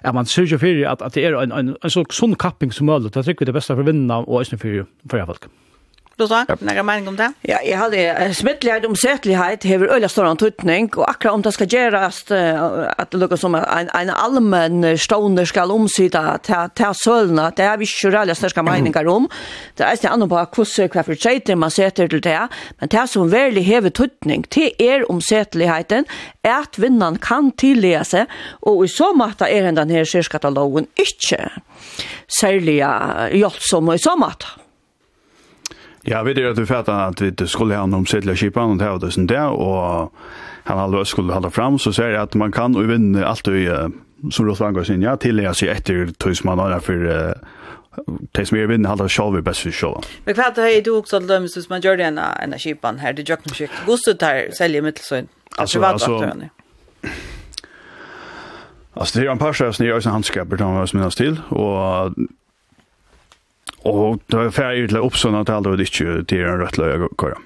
[0.05, 2.87] Er man sørger for at at det er ein ein, en så sunn kapping som
[2.87, 5.49] mulig det trykker det beste for vinna og øsne for for folk.
[6.19, 7.33] Du sa, några mening om det?
[7.41, 11.65] Ja, jag hade smittlighet om sättlighet hever øyla stor antutning och akkurat om det ska
[11.65, 12.31] göras
[12.97, 17.85] att det lukar som en, en allmän stående ska omsida til sölna, det er vi
[17.85, 19.29] ikke rörliga största meningar om.
[19.77, 22.49] Det är ikke annorlunda på kurser hva för tjeiter man setter till det,
[22.81, 26.05] men det som verkligen hever tutning till er om sättligheten
[26.43, 28.27] är att vinnan kan tillägga seg,
[28.61, 31.51] och i så måte är den här särskatalogen inte
[32.41, 34.47] särliga hjälpsom och i så måte.
[36.09, 38.89] Ja, vi vet at vi fattar at vi skulle ha om sedla kipan og det
[38.89, 40.13] var det som det, og
[40.65, 43.69] han hade skulle halda fram, så säger jeg at man kan och vinne alt i,
[44.31, 47.35] som Rått Vangar sin, ja, tillega seg etter tøys man har for
[48.35, 50.09] det som er vinne halda sjálf vi best for sjálf.
[50.25, 53.29] Men hva er du også alt dømes hvis man gjør det enn kipan her, det
[53.29, 55.29] gjør ikke mye, gosset her selger mittelsøyn,
[55.59, 56.49] altså, altså,
[58.99, 61.41] Alltså det är en par sjösnö i ösen handskaper som jag minns till.
[61.49, 62.13] Och
[63.87, 67.05] Og det er ferdig til å oppsønne at alle vet ikke til en rødt løy
[67.07, 67.39] å køre.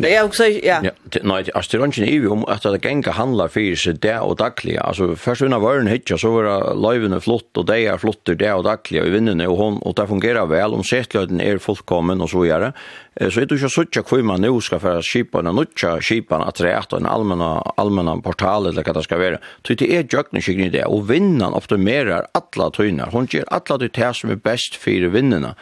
[0.00, 0.78] Nei, jeg også, ja.
[0.86, 0.92] ja
[1.26, 4.38] nei, altså, det er ikke ivig om at det ganger handler for seg det og
[4.40, 4.78] daglig.
[4.80, 8.64] Altså, først unna vøren hitja, så var løyvene flott, og det er flott det og
[8.66, 12.46] daglig, og vinnene, og, hon, og det fungerer vel, om setløyden er fullkommen, og så
[12.48, 12.72] gjør det.
[13.12, 16.60] Så er det ikke sånn hvor man nå skal føre skipene, og nødja skipene at
[16.64, 19.40] det er en allmenn portal eller hva det skal være.
[19.60, 23.12] Så det er jøkken ikke det, og vinnene optimerer alle tøyner.
[23.12, 25.52] Hun gjør alle de tøyner som er best for vinnene.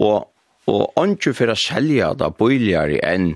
[0.00, 0.30] Og,
[0.70, 3.34] og ikke for å selge det bøyligere enn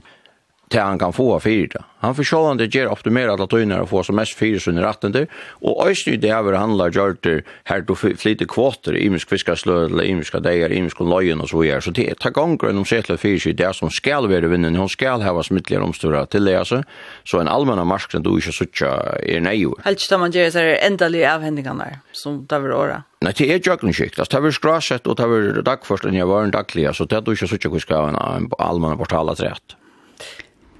[0.68, 1.84] til han kan få av fyra.
[2.00, 5.26] Han försåg det ger optimera att tøyna få som mest fyra sin ratten där.
[5.50, 7.26] Och ösny det över handlar gjort
[7.64, 11.80] här då flyter kvotter i mysk fiskarslö eller i deier, dagar løyen og så videre.
[11.80, 15.42] Så det tar gånger om sätla fyra det som skal være vinnen hun skal ha
[15.42, 16.82] smittligere mittliga omstora till det altså.
[17.24, 19.64] Så en allmänna som du ikke såcha er nej.
[19.84, 23.02] Helt ikke da man ger så är avhendingene avhändningarna som det vill året.
[23.20, 24.16] Nei, det er jøkken skikt.
[24.16, 27.20] Det er skrasett, og det er dagførst enn jeg var en daglig, så det er
[27.20, 29.74] du ikke så ikke skal ha en allmenn portal at rett.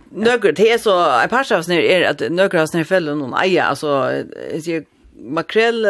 [0.09, 3.68] Nøkker, det er så, en par avsnitt er at nøkker av avsnitt feller noen eier,
[3.68, 4.86] altså, jeg sier,
[5.18, 5.82] makrell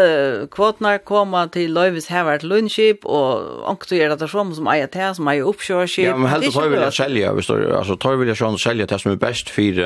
[0.51, 5.29] kvotnar koma til Løyvis Havard Lundskip og onkt gjør det som som eier det som
[5.29, 6.07] eier oppkjørskip.
[6.07, 8.89] Ja, men helt tar vilja jeg selja, hvis du, altså tar vilja jeg sånn selja
[8.89, 9.83] det som er best for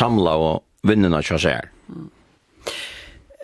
[0.00, 1.70] samla og vinnerne kjøsær.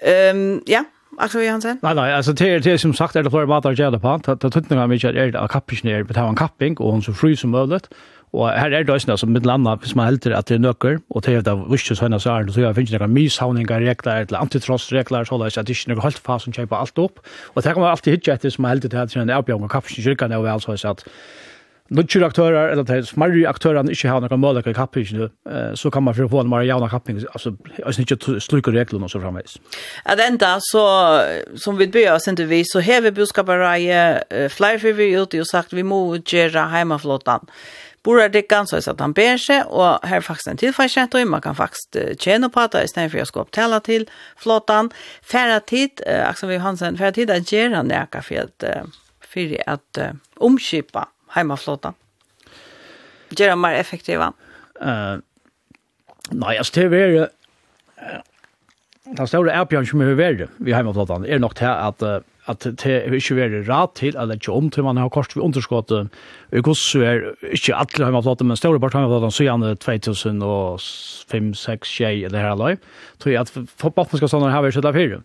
[0.03, 0.82] Ehm, ja,
[1.19, 1.79] Axel Johansen?
[1.83, 4.12] Nei, nei, altså til, til som sagt er det flere måter å gjøre det på.
[4.27, 6.97] Det er tøtninger er mye at er det av kappingen er betale en kapping, og
[6.97, 7.81] hun så fri som mulig.
[8.37, 10.64] Og her er det også noe som mitt landa, hvis man helter at det er
[10.64, 12.12] nøkker, og til det er det visse så er
[12.45, 16.05] det, så jeg finner noen mishavninger, regler, eller antitrostregler, så det er det ikke noe
[16.05, 17.23] holdt fast som kjøper alt opp.
[17.55, 19.37] Og det kan man alltid hitje etter som man helter til at det er en
[19.39, 21.17] avbjørn og kappingen kyrkan er vel, så er det
[21.89, 25.01] nutcher aktörer eller det smarri aktörer inte har några mål att kappa
[25.74, 27.57] så kan man för få en mer jämna kapping alltså
[27.87, 29.59] alltså inte sluka reglerna och så framvis.
[30.05, 31.20] Att ända så
[31.57, 35.72] som vi börjar sen vi så har vi budskaparaje flyr för vi ut och sagt
[35.72, 37.47] vi måste göra hemmaflottan.
[38.03, 41.41] Borde det ganska så att han ber sig och här faktiskt en tillfällskänt och man
[41.41, 44.91] kan faktiskt tjäna på att istället för att jag ska upptälla till flottan.
[45.22, 46.57] Färra tid, Axel V.
[46.57, 48.64] Hansen, färra tid att göra näka för att,
[49.20, 49.99] för att
[50.37, 51.95] omkipa heimaflåta?
[53.32, 54.32] Gjør det mer effektiva?
[54.80, 55.18] Uh,
[56.32, 58.22] nei, altså det er uh,
[59.07, 62.87] den store erbjørn som er verre i heimaflåtan er nok til at uh, at det
[62.87, 65.91] er ikke er rad til at det ikke om til man har kort ved underskott
[65.91, 72.24] i gods er ikke alle hjemmeflåte, men store part hjemmeflåte så gjerne 2005, 6, 6,
[72.28, 72.76] eller her alai.
[73.18, 75.20] Så at for bakken skal sånn her være sitte fire.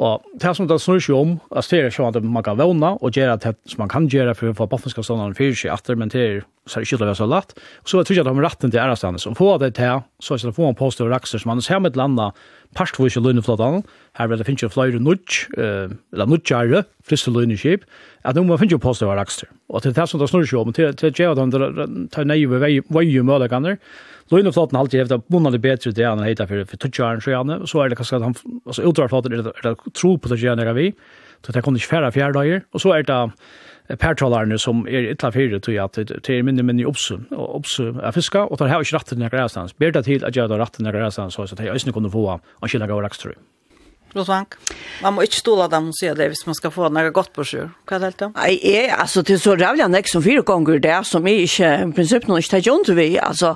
[0.00, 2.94] Og det som det snur seg om, at det er sånn at man kan vågne
[3.00, 5.98] og gjøre det som man kan gjøre for å få baffinska ståndene fyrir seg atter,
[5.98, 6.38] men det er
[6.70, 7.52] så ikke det å være så lett.
[7.84, 10.36] Så jeg tror ikke at de har retten til ærestene som får det til, så
[10.36, 12.30] er det få en påstå og rakser som man ser med et landa,
[12.76, 13.82] parstvis i løgneflatan,
[14.18, 17.86] her vil det finne flere nudj, eller nudjare, friste løgneskip,
[18.24, 19.50] at nå må finnes jo positive rakster.
[19.70, 22.50] Og til det som det snurr seg om, til det gjør at han tar nøye
[22.50, 23.80] ved vei og mødekaner,
[24.30, 27.82] løgneflatan har alltid heftet bonnene bedre det han heter for for sjøene, så gjerne, så
[27.82, 30.92] er det kanskje at han, altså utdrarflatan er det tro på det gjerne vi,
[31.42, 33.20] så det kommer ikke færre fjerdøyer, og så er det
[33.98, 38.46] pertalarne som er ytla fyrir til at det er minne minne oppsu, oppsu av fiska,
[38.46, 39.74] og tar her ikke ratten nekker ræstans.
[39.74, 42.26] Ber det til at jeg har ratten nekker ræstans, så at jeg ikke kunne få
[42.36, 43.38] en kjellag av rakstrøy.
[44.10, 44.56] Rosvank,
[45.04, 47.44] man må ikke ståle dem og se det hvis man skal få noe godt på
[47.46, 47.68] sjur.
[47.86, 48.28] Hva er det helt da?
[48.34, 51.70] Nei, jeg, altså, til så rævlig enn ikke som fire ganger det, som jeg ikke,
[51.84, 53.54] i prinsippet, ikke tar ikke vi, altså,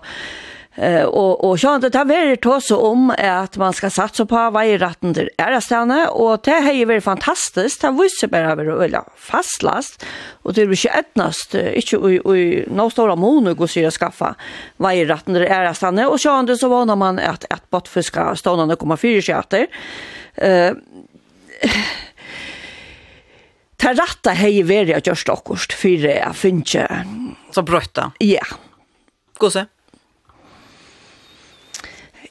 [0.77, 5.13] Eh och och jag det har det tås om att man ska satsa på vejratten
[5.13, 7.81] det stanna och det är ju väldigt fantastiskt.
[7.81, 10.05] Det visste bara över öla fastlast
[10.43, 14.35] och det är ju ettnast inte i i några stora månader går sig att skaffa
[14.77, 19.23] vejratten det stanna och så ändå så var man att ett bottfiska stånande komma fyra
[19.23, 19.67] skatter.
[20.35, 20.73] Eh
[23.77, 26.87] Ta ratta hei veri a gjørst okkurst fyrir a finnje.
[27.53, 28.13] Så brøtta?
[28.23, 28.45] Ja.
[29.39, 29.67] Gåse?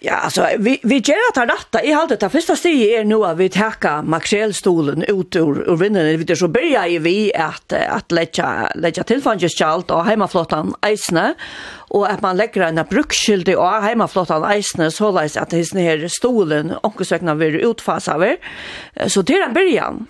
[0.06, 1.84] Ja, alltså vi vi ger att rätta.
[1.84, 6.18] I allt det första steget är nu att vi täcka maxellstolen ut ur ur vinden.
[6.18, 11.34] Vi det så börjar ju vi att att lägga lägga tillfanges chalt och hemmaflottan isne
[11.76, 16.08] och att man lägger en brukskyld i och hemmaflottan isne så läs att det är
[16.08, 18.38] stolen och sökna vi utfasar.
[19.08, 20.08] Så det är en början.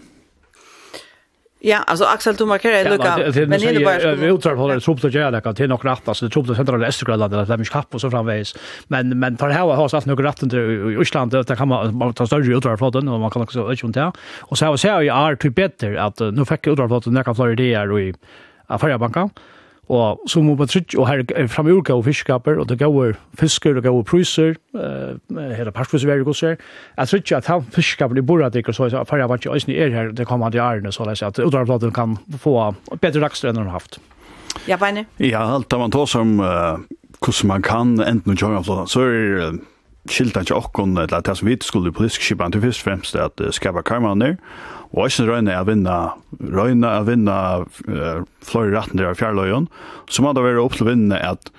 [1.65, 3.17] Ja, alltså Axel Thomas kan lucka.
[3.17, 6.25] Men det bara vi uttalar håller det sopt och det kan till några rätt alltså
[6.25, 8.55] det tror och centrala Östergötland eller Flemish Cup och så framvägs.
[8.87, 12.55] Men men tar här har satt några rätt i Island där kan man ta större
[12.55, 14.11] uttalar på den och man kan också öka inte.
[14.39, 17.35] Och så har jag är typ bättre att nu fick uttalar på den där kan
[17.35, 18.13] Florida och i
[18.67, 19.29] affärsbanken
[19.91, 23.77] Og så må man trykke, og her er framgjord gode fiskkaper, og det går fisker
[23.77, 24.05] og gode
[24.79, 26.55] uh, her er parsvis veldig godt ser.
[26.97, 29.75] Jeg tror ikke at han fiskkaper i bordet ikke, så jeg færre var ikke øyne
[29.75, 32.55] er her, det kommer han til ærene, så jeg at utdragplaten kan få
[33.01, 33.99] bedre dagstre enn han har haft.
[34.69, 35.05] Ja, Beine?
[35.19, 36.37] Ja, alt det man tar som
[37.23, 39.11] hvordan man kan enten å kjøre, så er
[39.51, 39.61] det
[40.09, 43.39] skilta ikke okkon eller det som vi skulle i politisk skipan til først fremst at
[43.39, 44.37] uh, skapa karmaner
[44.93, 45.97] og også røyne er å vinna
[46.37, 49.69] røyne er å vinna uh, flore ratten der av fjærløyen,
[50.09, 51.53] så må det være opp til å vinne at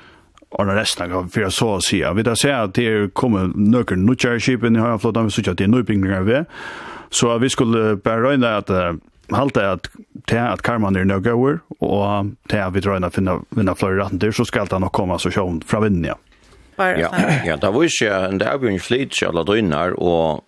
[0.54, 1.98] Arne resten av fyrir så å si.
[1.98, 5.58] Vi da ser at det er kommet nøkker nøkker skipen i Høyaflotan, vi synes at
[5.58, 6.52] det er nøybygninger ved.
[7.10, 8.92] Så vi skulle bare røyne at uh,
[9.34, 9.88] halte at
[10.30, 14.20] te at karman er no goer og te at vi drøna finna vinna fløyr ratten
[14.22, 16.14] der så skal det nok komme så sjån fra vinnja
[16.76, 17.10] bara ja,
[17.46, 17.88] ja, då var ju
[18.38, 20.44] det har ju en flit så alla drönar och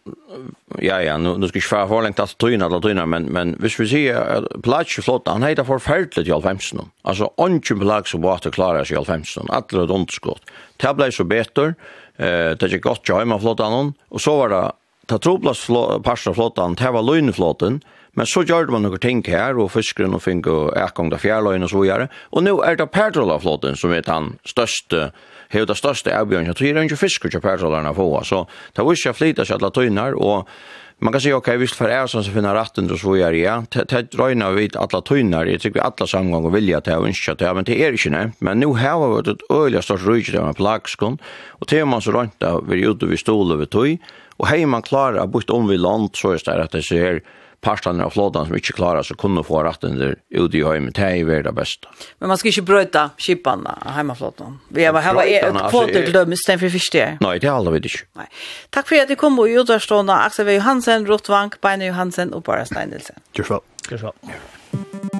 [0.78, 3.80] ja ja, nu, nu ska jag svara för länge att drönar alla men men visst
[3.80, 6.80] vi se att plats flott han heter för fältet i Alfhemsen.
[7.02, 9.46] Alltså onchen plats och vart det klara i i Alfhemsen.
[9.48, 10.42] Alla ett underskott.
[10.76, 11.74] Det så bättre.
[12.16, 14.72] Eh det gick gott jag hemma flottan hon och så var det
[15.06, 15.66] ta troplas
[16.02, 17.80] passa flottan, det var lönflotten.
[18.16, 21.62] Men så gjorde man noen ting här och fiskeren och fick och äkong da fjärlöjn
[21.62, 22.08] och så vidare.
[22.32, 25.10] Och nu är det Pertrola flotten som är den största
[25.52, 28.44] hevur ta største avbjørn, jeg tror ikke fisker til persalarna få, så
[28.74, 30.50] det var ikke flyta seg alla tøynar og
[30.98, 33.32] Man kan si, ok, hvis det er är som finner rätten och så är.
[33.32, 33.64] Ja.
[33.70, 37.54] Det dröjnar vi alla jeg jag vi alla samgang og vilja til å ønske til,
[37.54, 40.40] men det er ikke nevnt, Men nu har vi vært ett öliga stort rygg där
[40.40, 41.18] man plagskon,
[41.60, 43.98] og til man så rönt där vi är ute vid stål ved tøy,
[44.38, 47.20] og hei man klarer å bytte om vi land så er det at det ser
[47.64, 50.92] parstene av flådan som ikke klarer, så kunne få retten der ut i høymen.
[50.96, 51.90] Det er jo det beste.
[52.20, 54.58] Men man skal ikke brøyta av hjemmeflådan.
[54.68, 57.06] Vi har her et kvoter til dem, stedet for første.
[57.24, 58.06] Nei, det er alle vidt ikke.
[58.20, 58.28] Nei.
[58.74, 60.58] Takk for at du kom og utårstående Aksel V.
[60.60, 63.20] Johansen, Rottvang, Beine Johansen og Bara Steinelsen.
[63.36, 63.64] Kjørsvall.
[63.88, 64.18] Kjørsvall.
[64.26, 65.15] Kjørsvall.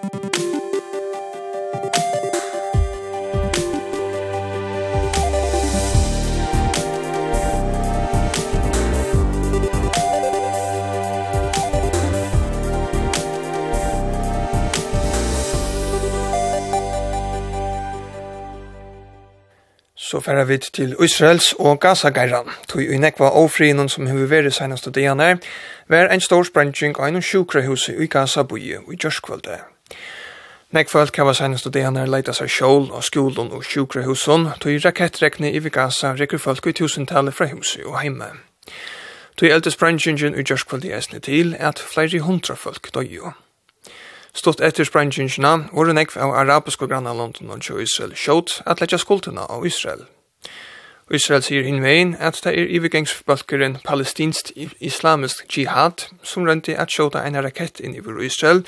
[20.06, 22.50] Så færa vi til Israels og Gaza-geiran.
[22.68, 25.40] Tui i nekva ofrinen som hefur veri seinaste dianer,
[25.88, 29.56] var en stor sprenging av en sjukrahus i Gaza-bui i Gjørskvölde.
[30.70, 35.60] Nekva folk hava seinaste dianer leita seg sjål og skolen og sjukrahusen, tui rakettrekne i
[35.74, 38.30] Gaza rekker folk i tusentallet fra huset og heime.
[39.36, 43.34] Tui eldre sprengingen i Gjørskvölde eisne til at flere hundra folk døy jo.
[44.36, 49.46] Stått etter sprengingsina, var en ekv av arabiske grannalanden og Israel skjått at letja skuldene
[49.48, 50.02] av Israel.
[51.10, 57.38] Israel sier innveien at det er ivergengsbalkeren palestinsk islamisk jihad som rønti at skjåta en
[57.46, 58.60] rakett inn iver Israel,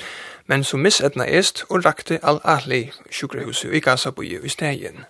[0.47, 5.05] men som missetna est og rakte al-Ahli sjukrehuset i Gaza-boi i stegjen.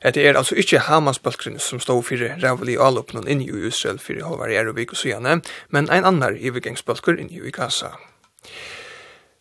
[0.00, 4.48] Det er altså ikkje Hamas-balkeren som stod fyrir rævlig alåpnen inn i Israel fyrir halvar
[4.48, 7.92] i Erevik og Sujane, men ein annar ivergengsbalker inn i Gaza.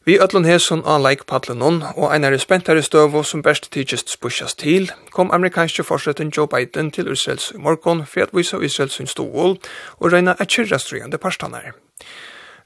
[0.05, 5.31] Vi ötlun hesun á leikpadlunum og einari spentari støvu som best tidsist spusjast til, kom
[5.33, 9.55] amerikanske forsetten Joe Biden til Israels i morgon for at vise Israels sin stål
[9.97, 11.71] og reyna et kyrrastrygande parstanar.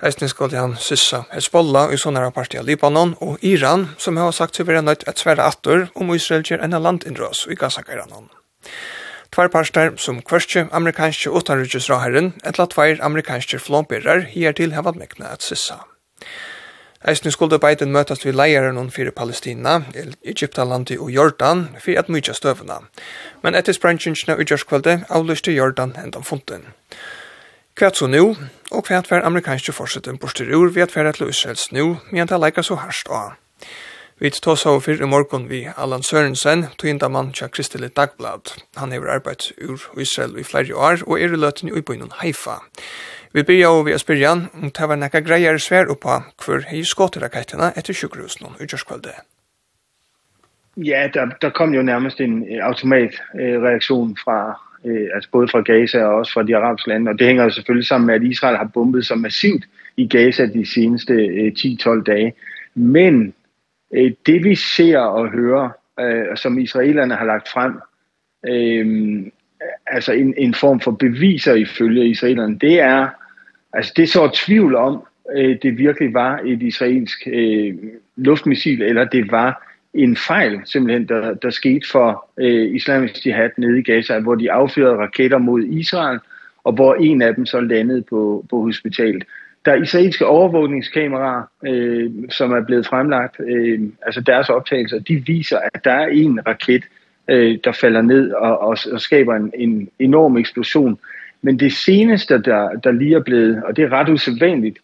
[0.03, 4.67] Eisne skal han syssa Hezbollah i sånne partier Libanon og Iran, som har sagt seg
[4.67, 8.27] være nøyt et svære atter om Israel gjør en landindrøs i Gaza-Garanon.
[9.31, 15.47] Tvær parster som kvørstje amerikanske utanryggesraherren, etla tvær amerikanske flånbyrrar, hier til hevat mekna et
[15.47, 15.79] syssa.
[17.07, 19.77] Eisne skulle Biden møtast vi leieren om fyrir Palestina,
[20.27, 22.81] Egyptalandi og Jordan, fyrir at mykja støvuna.
[23.43, 26.65] Men etter sprangjinsna utgjørskvalde avlyste Jordan hendan funten.
[27.79, 28.35] Kvært så nu,
[28.71, 32.39] og kvært var amerikanske forsetten borster ur ved at færa til Israels nu, men det
[32.39, 33.37] leikar så harst av.
[34.19, 38.51] Vi tar så fyrir i morgon vi Allan Sørensen, toginda mann tja Kristelig Dagblad.
[38.75, 42.59] Han hever arbeidt ur Israel i flere år, og er i løten i bøynun Haifa.
[42.59, 42.59] Haifa.
[43.33, 46.81] Vi byrja og vi er spyrjan om det var nekka greier svær oppa hver hei
[46.81, 49.13] skåterakettina etter sjukkerhusen om utgjørskvalde.
[50.81, 54.55] Ja, der, der kom jo nærmest en automat reaktion fra,
[54.85, 57.49] eh, altså både fra Gaza og også fra de arabiske lande, og det hænger jo
[57.49, 59.65] selvfølgelig sammen med, at Israel har bombet så massivt
[59.97, 61.13] i Gaza de seneste
[61.57, 62.33] 10-12 dage.
[62.75, 63.33] Men
[63.95, 65.69] eh, det vi ser og hører,
[65.99, 67.77] eh, som israelerne har lagt frem,
[68.47, 69.31] ehm
[69.87, 73.07] altså en, en form for beviser ifølge israelerne, det er
[73.73, 75.03] Altså det så tvivl om,
[75.35, 77.73] øh, det virkelig var et israelsk øh,
[78.15, 83.79] luftmissil, eller det var en fejl simpelthen, der, der skete for øh, islamisk jihad nede
[83.79, 86.19] i Gaza, hvor de affyrede raketter mod Israel,
[86.63, 89.23] og hvor en af dem så landede på, på hospitalet.
[89.65, 95.59] Der er israelske overvågningskameraer, øh, som er blevet fremlagt, øh, altså deres optagelser, de viser,
[95.73, 96.83] at der er en raket,
[97.27, 100.99] øh, der falder ned og, og, og skaber en, en enorm eksplosion,
[101.41, 104.79] Men det seneste, der, der lige er blevet, og det er ret usædvanligt,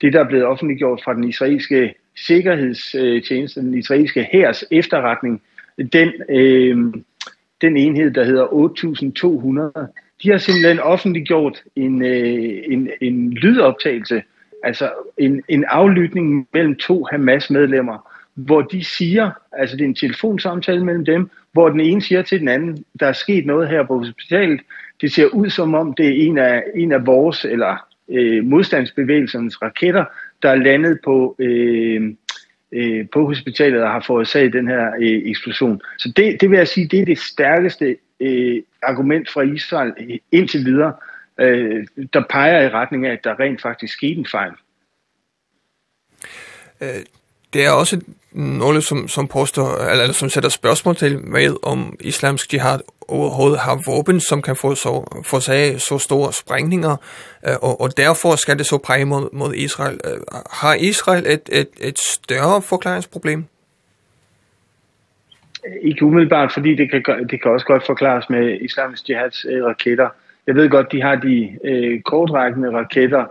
[0.00, 1.94] det der er blevet offentliggjort fra den israelske
[2.26, 5.42] sikkerhedstjeneste, den israelske hærs efterretning,
[5.92, 6.76] den, øh,
[7.60, 9.72] den enhed, der hedder 8200,
[10.22, 14.22] de har simpelthen offentliggjort en, øh, en, en lydoptagelse,
[14.62, 20.84] altså en, en aflytning mellem to Hamas-medlemmer, hvor de siger, altså det er en telefonsamtale
[20.84, 23.98] mellem dem, hvor den ene siger til den anden, der er sket noget her på
[23.98, 24.60] hospitalet,
[25.00, 29.62] det ser ud som om det er en af, en af vores, eller øh, modstandsbevægelsernes
[29.62, 30.04] raketter,
[30.42, 32.14] der er landet på, øh,
[32.72, 35.80] øh, på hospitalet og har forårsaget den her øh, eksplosion.
[35.98, 40.64] Så det, det vil jeg sige, det er det stærkeste øh, argument fra Israel indtil
[40.64, 40.92] videre,
[41.40, 44.52] øh, der peger i retning af, at der rent faktisk skete en fejl.
[46.80, 46.88] Øh,
[47.52, 48.00] det er også
[48.32, 53.58] nogle som, som påstår, eller, eller som sætter spørgsmål til, med om islamsk jihad overhovedet
[53.58, 56.96] har våben, som kan få så, få sig så store sprængninger,
[57.46, 60.00] øh, og, og derfor skal det så præge mod, mod Israel.
[60.04, 63.44] Øh, har Israel et, et, et større forklaringsproblem?
[65.82, 70.08] Ikke umiddelbart, fordi det kan, det kan også godt forklares med islamisk jihads øh, raketter.
[70.46, 73.24] Jeg ved godt, de har de øh, kortrækkende raketter,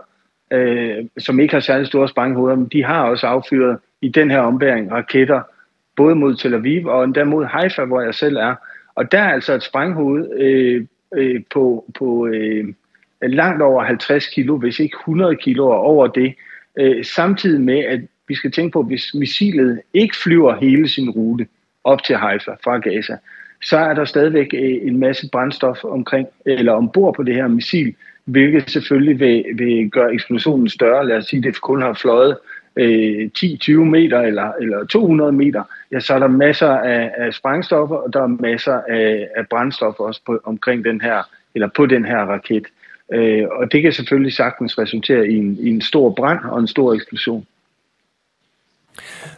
[0.52, 4.40] øh, som ikke har særlig store sprænghoveder, men de har også affyret i den her
[4.40, 5.42] ombæring raketter,
[5.96, 8.54] både mod Tel Aviv og endda mod Haifa, hvor jeg selv er.
[8.98, 12.64] Og der er altså et sprænghoved øh, øh, på, på øh,
[13.22, 16.34] langt over 50 kilo, hvis ikke 100 kilo og over det,
[16.78, 21.46] øh, samtidig med, at vi skal tænke på, hvis missilet ikke flyver hele sin rute
[21.84, 23.16] op til Haifa fra Gaza,
[23.62, 27.94] så er der stadigvæk en masse brændstof omkring, eller ombord på det her missil,
[28.24, 31.06] hvilket selvfølgelig vil, vil gøre eksplosionen større.
[31.06, 32.36] Lad os sige, at det kun har fløjet
[32.76, 35.62] øh, 10-20 meter eller, eller 200 meter,
[35.92, 40.04] Ja, så er der masser af, af sprængstoffer, og der er masser af, af brændstoffer
[40.04, 41.22] også på, omkring den her,
[41.54, 42.66] eller på den her raket.
[43.12, 46.68] Øh, og det kan selvfølgelig sagtens resultere i en, i en stor brand og en
[46.68, 47.46] stor eksplosion.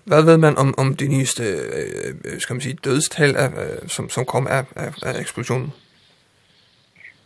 [0.04, 3.50] Hvad ved man om, om de nyeste øh, skal man sige, dødstal, af,
[3.86, 5.72] som, som kom af, af, af eksplosionen?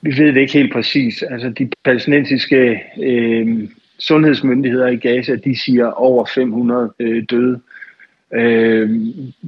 [0.03, 1.22] Vi ved det ikke helt præcis.
[1.22, 3.68] Altså, de palæstinensiske øh,
[3.99, 7.55] sundhedsmyndigheder i Gaza, de siger over 500 øh, døde.
[7.55, 7.74] Øh,
[8.35, 8.91] Øh,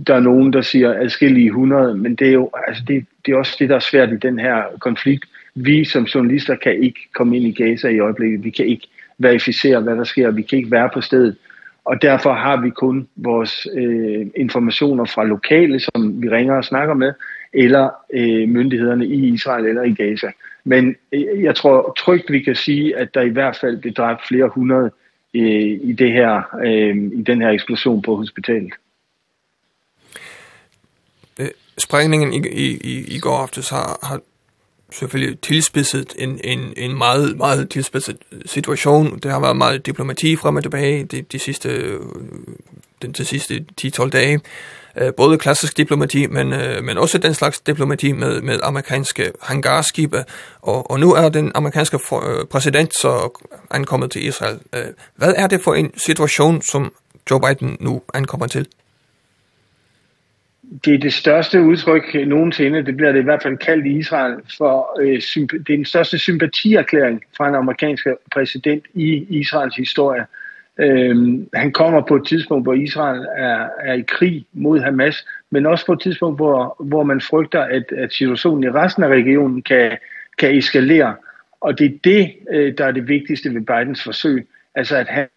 [0.06, 3.36] der er nogen, der siger adskillige 100, men det er jo altså det, det er
[3.36, 5.24] også det, der er svært i den her konflikt.
[5.54, 8.44] Vi som journalister kan ikke komme ind i Gaza i øjeblikket.
[8.44, 10.30] Vi kan ikke verificere, hvad der sker.
[10.30, 11.36] Vi kan ikke være på stedet.
[11.84, 16.94] Og derfor har vi kun vores øh, informationer fra lokale, som vi ringer og snakker
[16.94, 17.12] med,
[17.52, 20.30] eller øh, myndighederne i Israel eller i Gaza.
[20.64, 24.26] Men øh, jeg tror trygt, vi kan sige, at der i hvert fald blev dræbt
[24.28, 24.90] flere hundrede
[25.32, 25.42] i
[25.82, 28.72] i det her øh, i den her eksplosion på hospitalet.
[31.40, 31.48] Øh,
[31.78, 34.20] sprængningen i i i går aftes har har
[34.90, 38.16] selvfølgelig tilspidset en en en meget meget tilspidset
[38.46, 39.18] situation.
[39.18, 41.98] Det har været meget diplomati frem og tilbage de de sidste
[43.02, 44.40] den til sidste 10-12 dage
[44.98, 50.24] eh, både klassisk diplomati, men øh, men også den slags diplomati med med amerikanske hangarskibe
[50.62, 54.58] og og nu er den amerikanske for, øh, præsident så ankommet til Israel.
[54.74, 54.86] Øh,
[55.16, 56.92] hvad er det for en situation som
[57.30, 58.66] Joe Biden nu ankommer til?
[60.84, 64.34] det er det største udtryk nogensinde, det bliver det i hvert fald kaldt i Israel,
[64.58, 70.26] for øh, det er den største sympatierklæring fra en amerikansk præsident i Israels historie.
[70.78, 75.66] Øhm, han kommer på et tidspunkt, hvor Israel er, er i krig mod Hamas, men
[75.66, 79.62] også på et tidspunkt, hvor, hvor man frygter, at, at situationen i resten af regionen
[79.62, 79.98] kan,
[80.38, 81.14] kan eskalere.
[81.60, 82.34] Og det er det,
[82.78, 84.48] der er det vigtigste ved Bidens forsøg.
[84.74, 85.28] Altså at han,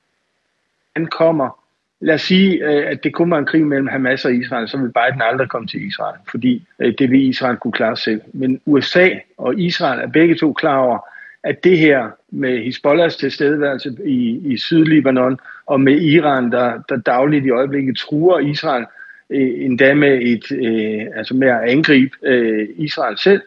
[0.96, 1.60] han kommer,
[2.00, 4.94] lad os sige, at det kun var en krig mellem Hamas og Israel, så vil
[4.94, 8.22] Biden aldrig komme til Israel, fordi det vil Israel kunne klare selv.
[8.34, 11.09] Men USA og Israel er begge to klar over,
[11.44, 17.46] at det her med Hezbollahs tilstedeværelse i, i Sydlibanon og med Iran, der, der dagligt
[17.46, 18.86] i øjeblikket truer Israel,
[19.30, 23.42] øh, endda med, et, øh, altså med at angribe øh, Israel selv,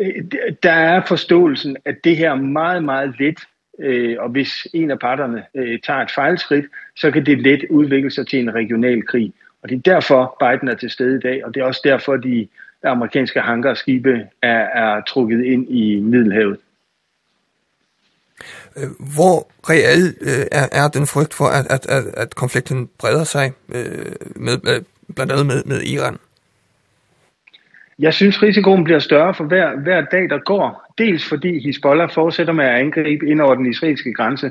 [0.00, 0.24] øh,
[0.62, 3.38] der er forståelsen, at det her meget, meget let,
[3.78, 6.66] øh, og hvis en af parterne øh, tager et fejlskridt,
[6.96, 9.32] så kan det let udvikle sig til en regional krig.
[9.62, 12.16] Og det er derfor Biden er til stede i dag, og det er også derfor
[12.16, 12.48] de
[12.84, 16.58] amerikanske hangarskibe er, er trukket ind i Middelhavet.
[18.76, 23.24] Øh, hvor reelt uh, er, er den frygt for, at, at, at, at konflikten breder
[23.24, 23.74] sig uh,
[24.36, 24.80] med, med,
[25.14, 26.16] blandt andet med, med Iran?
[27.98, 30.94] Jeg synes, risikoen bliver større for hver, hver dag, der går.
[30.98, 34.50] Dels fordi Hezbollah fortsætter med at angribe ind over den israelske grænse,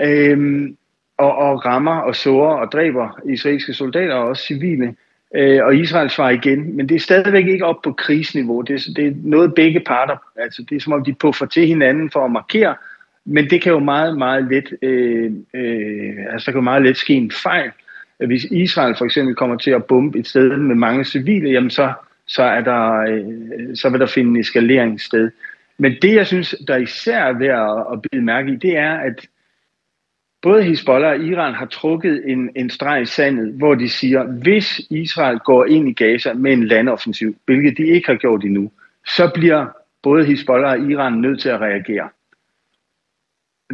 [0.00, 0.76] Ehm
[1.20, 4.94] og, og rammer og sårer og dræber israelske soldater og også civile.
[5.34, 8.60] Øh, og Israel svarer igen, men det er stadigvæk ikke op på krigsniveau.
[8.60, 10.16] Det, er, det er noget begge parter.
[10.36, 12.74] Altså, det er som om, de puffer til hinanden for at markere,
[13.30, 16.96] men det kan jo meget, meget let, øh, øh, altså der kan jo meget let
[16.96, 17.70] ske en fejl.
[18.26, 21.92] Hvis Israel for eksempel kommer til at bombe et sted med mange civile, jamen så,
[22.26, 25.30] så, er der, øh, så vil der finde en eskalering sted.
[25.78, 28.94] Men det, jeg synes, der især er værd at, at bide mærke i, det er,
[28.94, 29.26] at
[30.42, 34.80] både Hezbollah og Iran har trukket en, en streg i sandet, hvor de siger, hvis
[34.90, 38.70] Israel går ind i Gaza med en landoffensiv, hvilket de ikke har gjort endnu,
[39.06, 39.66] så bliver
[40.02, 42.08] både Hezbollah og Iran nødt til at reagere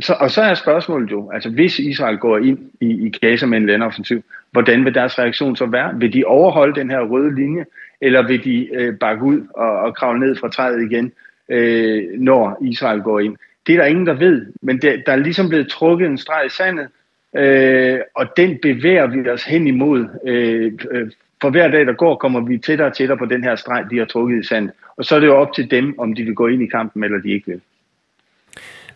[0.00, 3.58] så, og så er spørgsmålet jo, altså hvis Israel går ind i, i Gaza med
[3.58, 5.98] en landoffensiv, hvordan vil deres reaktion så være?
[5.98, 7.64] Vil de overholde den her røde linje,
[8.00, 11.12] eller vil de øh, bakke ud og, og kravle ned fra træet igen,
[11.48, 13.36] øh, når Israel går ind?
[13.66, 16.46] Det er der ingen, der ved, men det, der er ligesom blevet trukket en streg
[16.46, 16.88] i sandet,
[17.36, 20.06] øh, og den bevæger vi os hen imod.
[20.26, 20.72] Øh,
[21.40, 23.98] for hver dag, der går, kommer vi tættere og tættere på den her streg, de
[23.98, 24.72] har trukket i sandet.
[24.96, 27.04] Og så er det jo op til dem, om de vil gå ind i kampen,
[27.04, 27.60] eller de ikke vil.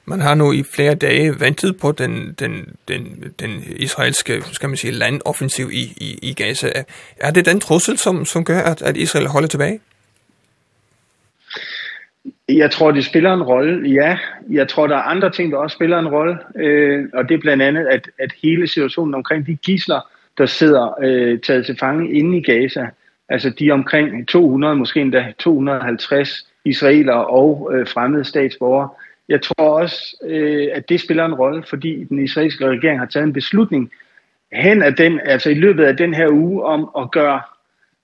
[0.05, 4.77] Man har nu i flere dage ventet på den, den, den, den israelske skal man
[4.77, 6.69] sige, landoffensiv i, i, i Gaza.
[7.17, 9.81] Er det den trussel, som, som gør, at, at Israel holder tilbage?
[12.49, 14.19] Jeg tror, det spiller en rolle, ja.
[14.51, 16.39] Jeg tror, der er andre ting, der også spiller en rolle.
[16.57, 20.01] Øh, og det er blandt andet, at, at hele situationen omkring de gisler,
[20.39, 22.87] der sidder øh, taget til fange inde i Gaza,
[23.29, 28.89] altså de omkring 200, måske endda 250 israelere og øh, fremmede statsborgere,
[29.31, 33.27] Jeg tror også, øh, at det spiller en rolle, fordi den israelske regering har taget
[33.27, 33.91] en beslutning
[34.53, 37.41] hen af den, altså i løbet af den her uge, om at gøre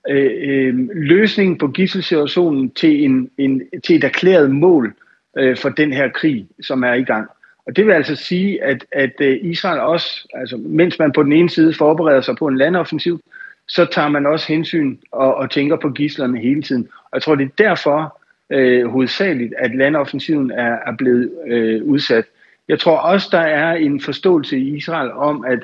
[0.09, 4.95] øh, øh, løsningen på gisselsituationen til, en, en, til et erklæret mål
[5.39, 7.29] øh, for den her krig, som er i gang.
[7.67, 11.51] Og det vil altså sige, at, at Israel også, altså mens man på den ene
[11.51, 13.21] side forbereder sig på en landoffensiv,
[13.69, 16.89] så tager man også hensyn og, og tænker på gislerne hele tiden.
[17.05, 18.21] Og jeg tror, det er derfor,
[18.51, 22.25] øh, hovedsageligt, at landoffensiven er, er blevet øh, udsat.
[22.69, 25.59] Jeg tror også, der er en forståelse i Israel om, at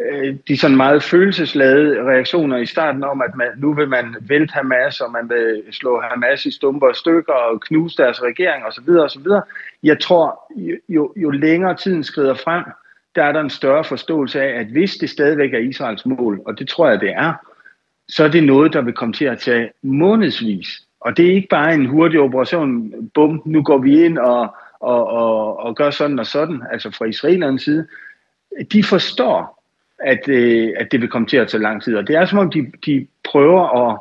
[0.00, 4.52] øh, de sådan meget følelsesladede reaktioner i starten om, at man, nu vil man vælte
[4.52, 8.88] Hamas, og man vil slå Hamas i stumper og stykker og knuse deres regering osv.
[8.90, 9.26] osv.
[9.82, 10.52] Jeg tror,
[10.88, 12.64] jo, jo længere tiden skrider frem,
[13.14, 16.58] der er der en større forståelse af, at hvis det stadigvæk er Israels mål, og
[16.58, 17.32] det tror jeg, det er,
[18.08, 21.48] så er det noget, der vil komme til at tage månedsvis Og det er ikke
[21.48, 26.18] bare en hurtig operation, bum, nu går vi ind og, og, og, og gør sådan
[26.18, 27.86] og sådan, altså fra israelernes side.
[28.72, 29.62] De forstår,
[29.98, 31.96] at, øh, at det vil komme til at tage lang tid.
[31.96, 33.98] Og det er som om, de, de prøver at,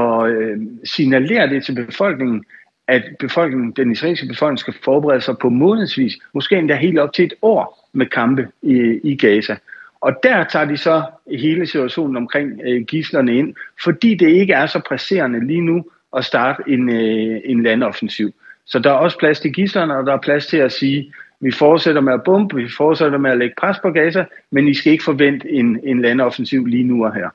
[0.00, 2.44] at signalere det til befolkningen,
[2.88, 7.24] at befolkningen, den israelske befolkning skal forberede sig på månedsvis, måske endda helt op til
[7.24, 9.56] et år med kampe i, i Gaza.
[10.00, 11.02] Og der tager de så
[11.38, 15.84] hele situationen omkring øh, gislerne ind, fordi det ikke er så presserende lige nu
[16.16, 18.34] at starte en, øh, en landoffensiv.
[18.66, 21.52] Så der er også plads til gislerne, og der er plads til at sige, vi
[21.52, 24.92] fortsætter med at bombe, vi fortsætter med at lægge pres på Gaza, men I skal
[24.92, 27.28] ikke forvente en, en landoffensiv lige nu og her.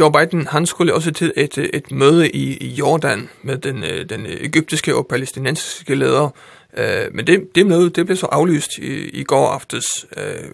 [0.00, 4.94] Joe Biden han skulle også til et et møde i Jordan med den den egyptiske
[4.94, 6.30] og palæstinensiske leder.
[6.78, 10.06] Eh men det det møde det blev så aflyst i, i går aftes.
[10.16, 10.50] Eh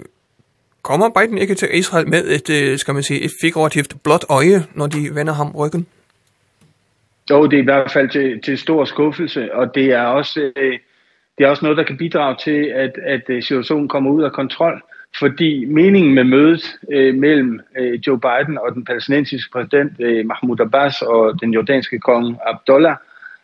[0.83, 4.87] Kommer Biden ikke til Israel med et, skal man sige, et figurativt blåt øje, når
[4.87, 5.87] de vender ham ryggen?
[7.30, 10.53] Jo, det er i hvert fald til, til stor skuffelse, og det er også,
[11.39, 14.83] det er også noget, der kan bidrage til, at, at situationen kommer ud af kontrol.
[15.18, 20.61] Fordi meningen med mødet øh, mellem øh, Joe Biden og den palæstinensiske præsident øh, Mahmoud
[20.61, 22.97] Abbas og den jordanske konge Abdullah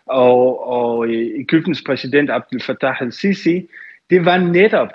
[0.06, 3.68] og, og øh, Ægyptens præsident Abdel Fattah al-Sisi,
[4.10, 4.88] det var netop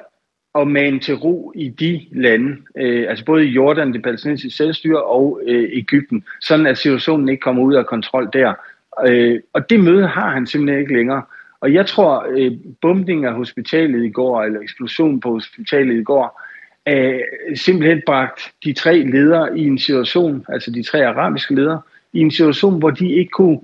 [0.59, 5.03] at mane til ro i de lande, øh, altså både i Jordan, det palæstinensiske selvstyre
[5.03, 8.53] og øh, Ægypten, sådan at situationen ikke kommer ud af kontrol der.
[9.07, 11.21] Øh, og det møde har han simpelthen ikke længere.
[11.61, 12.51] Og jeg tror, øh,
[12.81, 16.41] bombningen af hospitalet i går, eller eksplosionen på hospitalet i går,
[16.89, 17.19] øh,
[17.55, 21.81] simpelthen bragt de tre ledere i en situation, altså de tre arabiske ledere,
[22.13, 23.59] i en situation, hvor de ikke kunne,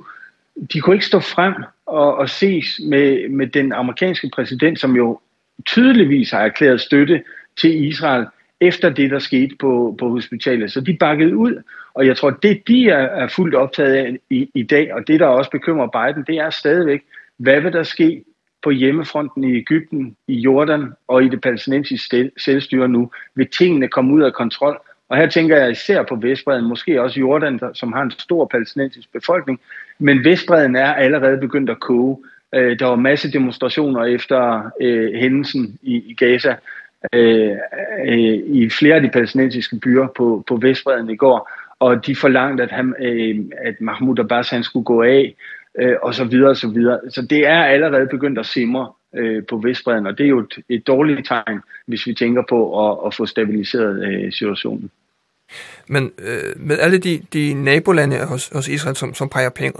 [0.73, 1.53] de kunne ikke stå frem
[1.85, 5.19] og, og ses med, med den amerikanske præsident, som jo
[5.65, 7.23] tydeligvis har erklæret støtte
[7.61, 8.25] til Israel
[8.61, 10.71] efter det, der skete på, på hospitalet.
[10.71, 14.49] Så de bakkede ud, og jeg tror, det de er, er fuldt optaget af i,
[14.53, 17.01] i dag, og det, der også bekymrer Biden, det er stadigvæk,
[17.37, 18.23] hvad vil der ske
[18.63, 23.11] på hjemmefronten i Ægypten, i Jordan og i det palæstinensiske selvstyre nu?
[23.35, 24.81] Vil tingene komme ud af kontrol?
[25.09, 29.11] Og her tænker jeg især på Vestbreden, måske også Jordan, som har en stor palæstinensisk
[29.13, 29.59] befolkning,
[29.99, 32.17] men Vestbreden er allerede begyndt at koge.
[32.55, 36.55] Øh, der var masse demonstrationer efter øh, hændelsen i, i Gaza
[37.13, 37.57] øh,
[38.05, 42.63] øh, i flere af de palæstinensiske byer på, på Vestbreden i går, og de forlangte,
[42.63, 43.35] at, han, øh,
[43.65, 45.35] at Mahmoud Abbas han skulle gå af,
[45.79, 46.99] øh, og så videre og så videre.
[47.09, 50.63] Så det er allerede begyndt at simre øh, på Vestbreden, og det er jo et,
[50.69, 54.91] et dårligt tegn, hvis vi tænker på at, at få stabiliseret øh, situationen.
[55.87, 59.73] Men øh, med alle de, de nabolande hos, hos Israel, som, som peger, penge,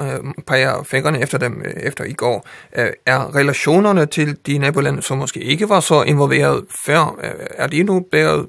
[0.48, 2.48] peger fingrene efter dem øh, efter i går,
[2.78, 7.68] øh, er relationerne til de nabolande, som måske ikke var så involveret før, øh, er
[7.68, 8.46] de nu blevet,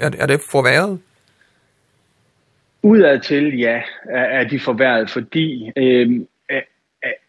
[0.00, 0.98] er, er det forværret?
[2.82, 6.20] Udadtil, ja, er, er de forværret, fordi øh,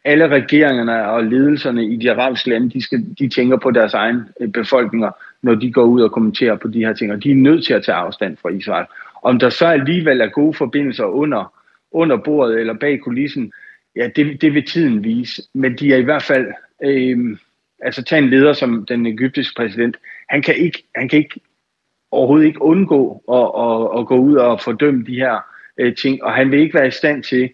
[0.05, 4.21] alle regeringerne og ledelserne i de arabiske lande, de, skal, de tænker på deres egen
[4.53, 5.11] befolkninger,
[5.41, 7.73] når de går ud og kommenterer på de her ting, og de er nødt til
[7.73, 8.85] at tage afstand fra Israel.
[9.27, 11.53] Om der så alligevel er gode forbindelser under,
[11.91, 13.51] under bordet eller bag kulissen,
[13.95, 15.41] ja, det, det vil tiden vise.
[15.53, 16.47] Men de er i hvert fald...
[16.83, 17.37] Øh,
[17.79, 19.97] altså tage en leder som den egyptiske præsident,
[20.29, 21.39] han kan ikke han kan ikke
[22.11, 25.37] overhovedet ikke undgå at at at gå ud og fordømme de her
[25.77, 27.49] øh, ting og han vil ikke være i stand til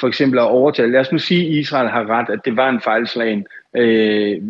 [0.00, 0.92] for eksempel at overtale.
[0.92, 3.46] Lad os nu sige at Israel har ret at det var en fejlslagen
[3.76, 4.42] øh,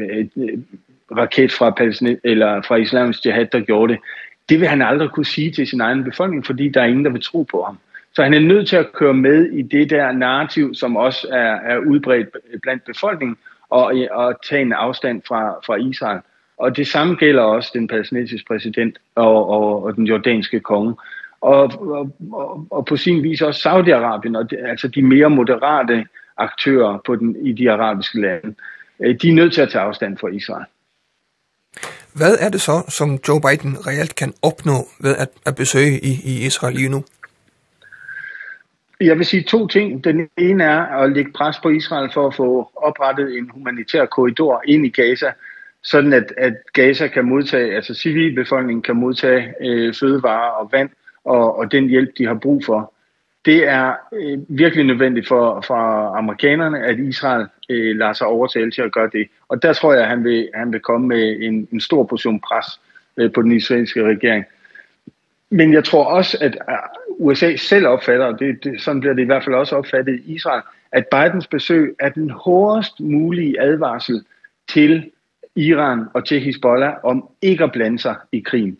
[1.16, 4.00] raket fra Palæstin eller fra Islamisk Jihad der gjorde det
[4.48, 7.10] det vil han aldrig kunne sige til sin egen befolkning, fordi der er ingen, der
[7.10, 7.78] vil tro på ham.
[8.14, 11.54] Så han er nødt til at køre med i det der narrativ, som også er,
[11.54, 12.28] er udbredt
[12.62, 13.36] blandt befolkningen,
[13.70, 16.20] og, og tage en afstand fra, fra Israel.
[16.58, 20.94] Og det samme gælder også den palæstinensiske præsident og, og, og den jordanske konge.
[21.40, 26.06] Og, og, og, og på sin vis også Saudi-Arabien, og det, altså de mere moderate
[26.36, 28.54] aktører på den, i de arabiske lande.
[29.00, 30.64] De er nødt til at tage afstand fra Israel.
[32.14, 36.12] Hvad er det så, som Joe Biden reelt kan opnå ved at, at besøge i,
[36.24, 37.04] i Israel lige nu?
[39.00, 40.04] Jeg vil sige to ting.
[40.04, 44.62] Den ene er at lægge pres på Israel for at få oprettet en humanitær korridor
[44.66, 45.32] ind i Gaza,
[45.82, 50.90] sådan at, at Gaza kan modtage, altså civilbefolkningen kan modtage øh, fødevarer og vand
[51.24, 52.93] og, og den hjælp, de har brug for
[53.44, 55.74] det er øh, virkelig nødvendigt for for
[56.16, 59.28] amerikanerne at Israel øh, lader sig overtale til at gøre det.
[59.48, 62.40] Og der tror jeg at han vil han vil komme med en en stor portion
[62.40, 62.66] pres
[63.16, 64.44] øh, på den israelske regering.
[65.50, 66.58] Men jeg tror også at
[67.18, 70.62] USA selv opfatter, det, det sådan bliver det i hvert fald også opfattet i Israel,
[70.92, 74.24] at Bidens besøg er den hårdest mulige advarsel
[74.68, 75.10] til
[75.56, 78.78] Iran og til Hezbollah om ikke at blande sig i krigen.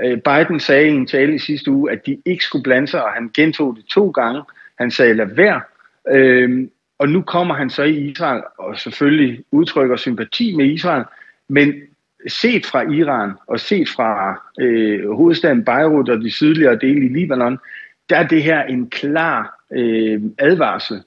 [0.00, 3.10] Biden sagde i en tale i sidste uge, at de ikke skulle blande sig, og
[3.10, 4.42] han gentog det to gange.
[4.78, 5.60] Han sagde, lad være.
[6.08, 11.04] Øhm, og nu kommer han så i Israel, og selvfølgelig udtrykker sympati med Israel,
[11.48, 11.74] men
[12.28, 17.58] set fra Iran, og set fra øh, hovedstaden Beirut og de sydligere dele i Libanon,
[18.10, 21.02] der er det her en klar øh, advarsel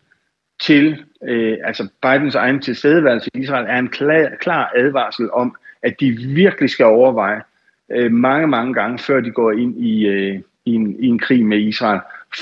[0.62, 6.00] til, øh, altså Bidens egen tilstedeværelse i Israel, er en klar, klar advarsel om, at
[6.00, 7.42] de virkelig skal overveje,
[7.92, 11.46] øh, mange, mange gange, før de går ind i, øh, i, en, i en krig
[11.46, 12.00] med Israel.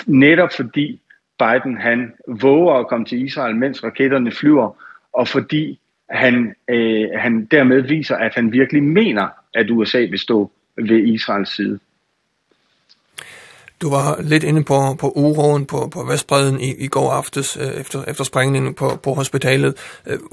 [0.08, 1.02] Netop fordi
[1.40, 4.84] Biden han våger at komme til Israel, mens raketterne flyver,
[5.14, 5.80] og fordi
[6.10, 11.56] han, øh, han dermed viser, at han virkelig mener, at USA vil stå ved Israels
[11.56, 11.80] side.
[13.82, 17.82] Du var lidt inde på, på uroen på, på Vestbredden i, i går aftes øh,
[17.82, 19.74] efter, efter sprængningen på, på hospitalet.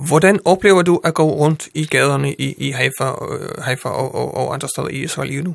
[0.08, 4.36] Hvordan oplever du at gå rundt i gaderne i, i Haifa, øh, Haifa og, og,
[4.36, 5.54] og andre steder i Israel lige nu?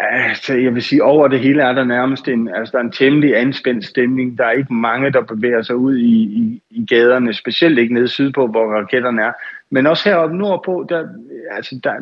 [0.00, 2.92] Altså, jeg vil sige, over det hele er der nærmest en, altså, der er en
[2.92, 4.38] temmelig anspændt stemning.
[4.38, 8.08] Der er ikke mange, der bevæger sig ud i, i, i gaderne, specielt ikke nede
[8.08, 9.32] sydpå, hvor raketterne er.
[9.70, 11.08] Men også heroppe nordpå, der,
[11.50, 11.92] altså, der,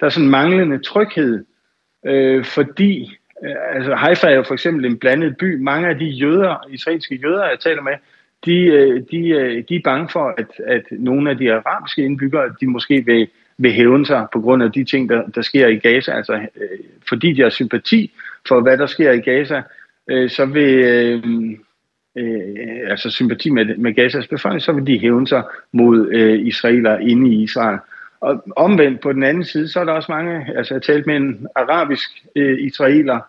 [0.00, 1.44] der er sådan manglende tryghed
[2.06, 5.56] øh, fordi øh, altså Haifa er jo for eksempel en blandet by.
[5.58, 7.92] Mange af de jøder, israelske jøder, jeg taler med,
[8.44, 12.54] de, øh, de, øh, de er bange for, at, at nogle af de arabiske indbyggere,
[12.60, 13.28] de måske vil,
[13.58, 16.12] vil hævne sig på grund af de ting, der, der sker i Gaza.
[16.12, 16.78] Altså, øh,
[17.08, 18.12] fordi de har sympati
[18.48, 19.62] for, hvad der sker i Gaza,
[20.10, 20.74] øh, så vil...
[20.84, 21.22] Øh,
[22.16, 25.42] eh altså sympati med med Gazas befolkning så vil de hævne sig
[25.72, 27.78] mod øh, israeler inde i Israel.
[28.24, 31.16] Og omvendt på den anden side, så er der også mange, altså jeg talte med
[31.16, 33.20] en arabisk øh, israeler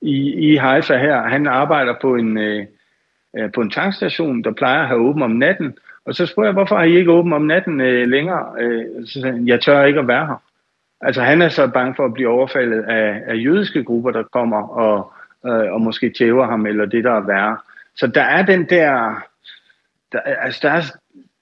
[0.00, 2.66] i, i Haifa her, han arbejder på en, øh,
[3.54, 6.76] på en tankstation, der plejer at have åben om natten, og så spørger jeg, hvorfor
[6.76, 8.54] har I ikke åben om natten øh, længere?
[8.60, 10.42] Øh, så sagde han, jeg tør ikke at være her.
[11.00, 14.62] Altså han er så bange for at blive overfaldet af, af jødiske grupper, der kommer
[14.68, 15.12] og,
[15.46, 17.58] øh, og måske tæver ham, eller det der er værre.
[17.96, 19.22] Så der er den der,
[20.12, 20.82] der, altså der er,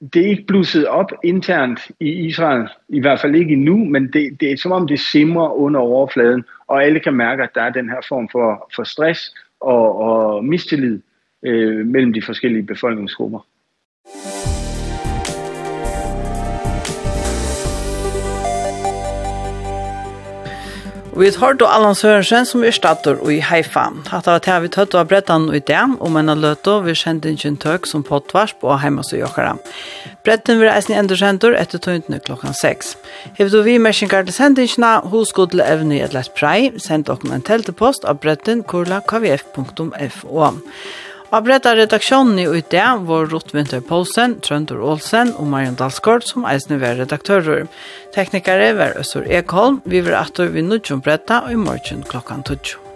[0.00, 4.40] det er ikke blusset op internt i Israel, i hvert fald ikke endnu, men det,
[4.40, 7.70] det er som om det simrer under overfladen, og alle kan mærke, at der er
[7.70, 11.00] den her form for, for stress og, og mistillid
[11.42, 13.46] øh, mellem de forskellige befolkningsgrupper.
[21.12, 23.88] Og vi har då Allan Sørensen som er stator i Haifa.
[24.06, 27.32] Hatt av at vi tøtt av brettan i det, om en av løtå vi kjente
[27.32, 29.56] ikke en tøk som pottvars på heima så jokkara.
[30.24, 32.94] Bretten vil eisen i kjentor etter tøyntene klokkan 6.
[33.38, 37.08] Hevet du vi mersingar til sendingsna, hos god til evne i et lett prei, send
[37.10, 40.52] dere en teltepost av bretten kurla kvf.fo.
[41.30, 42.74] Av bredda redaksjonen i UT
[43.06, 47.70] var Rott Winter Poulsen, Trøndur Olsen og Marion Dalsgaard som eisne var redaktører.
[48.16, 52.89] Teknikere var Øssur Ekholm, vi var atter vi nudgjom bredda og i morgen klokkan 12.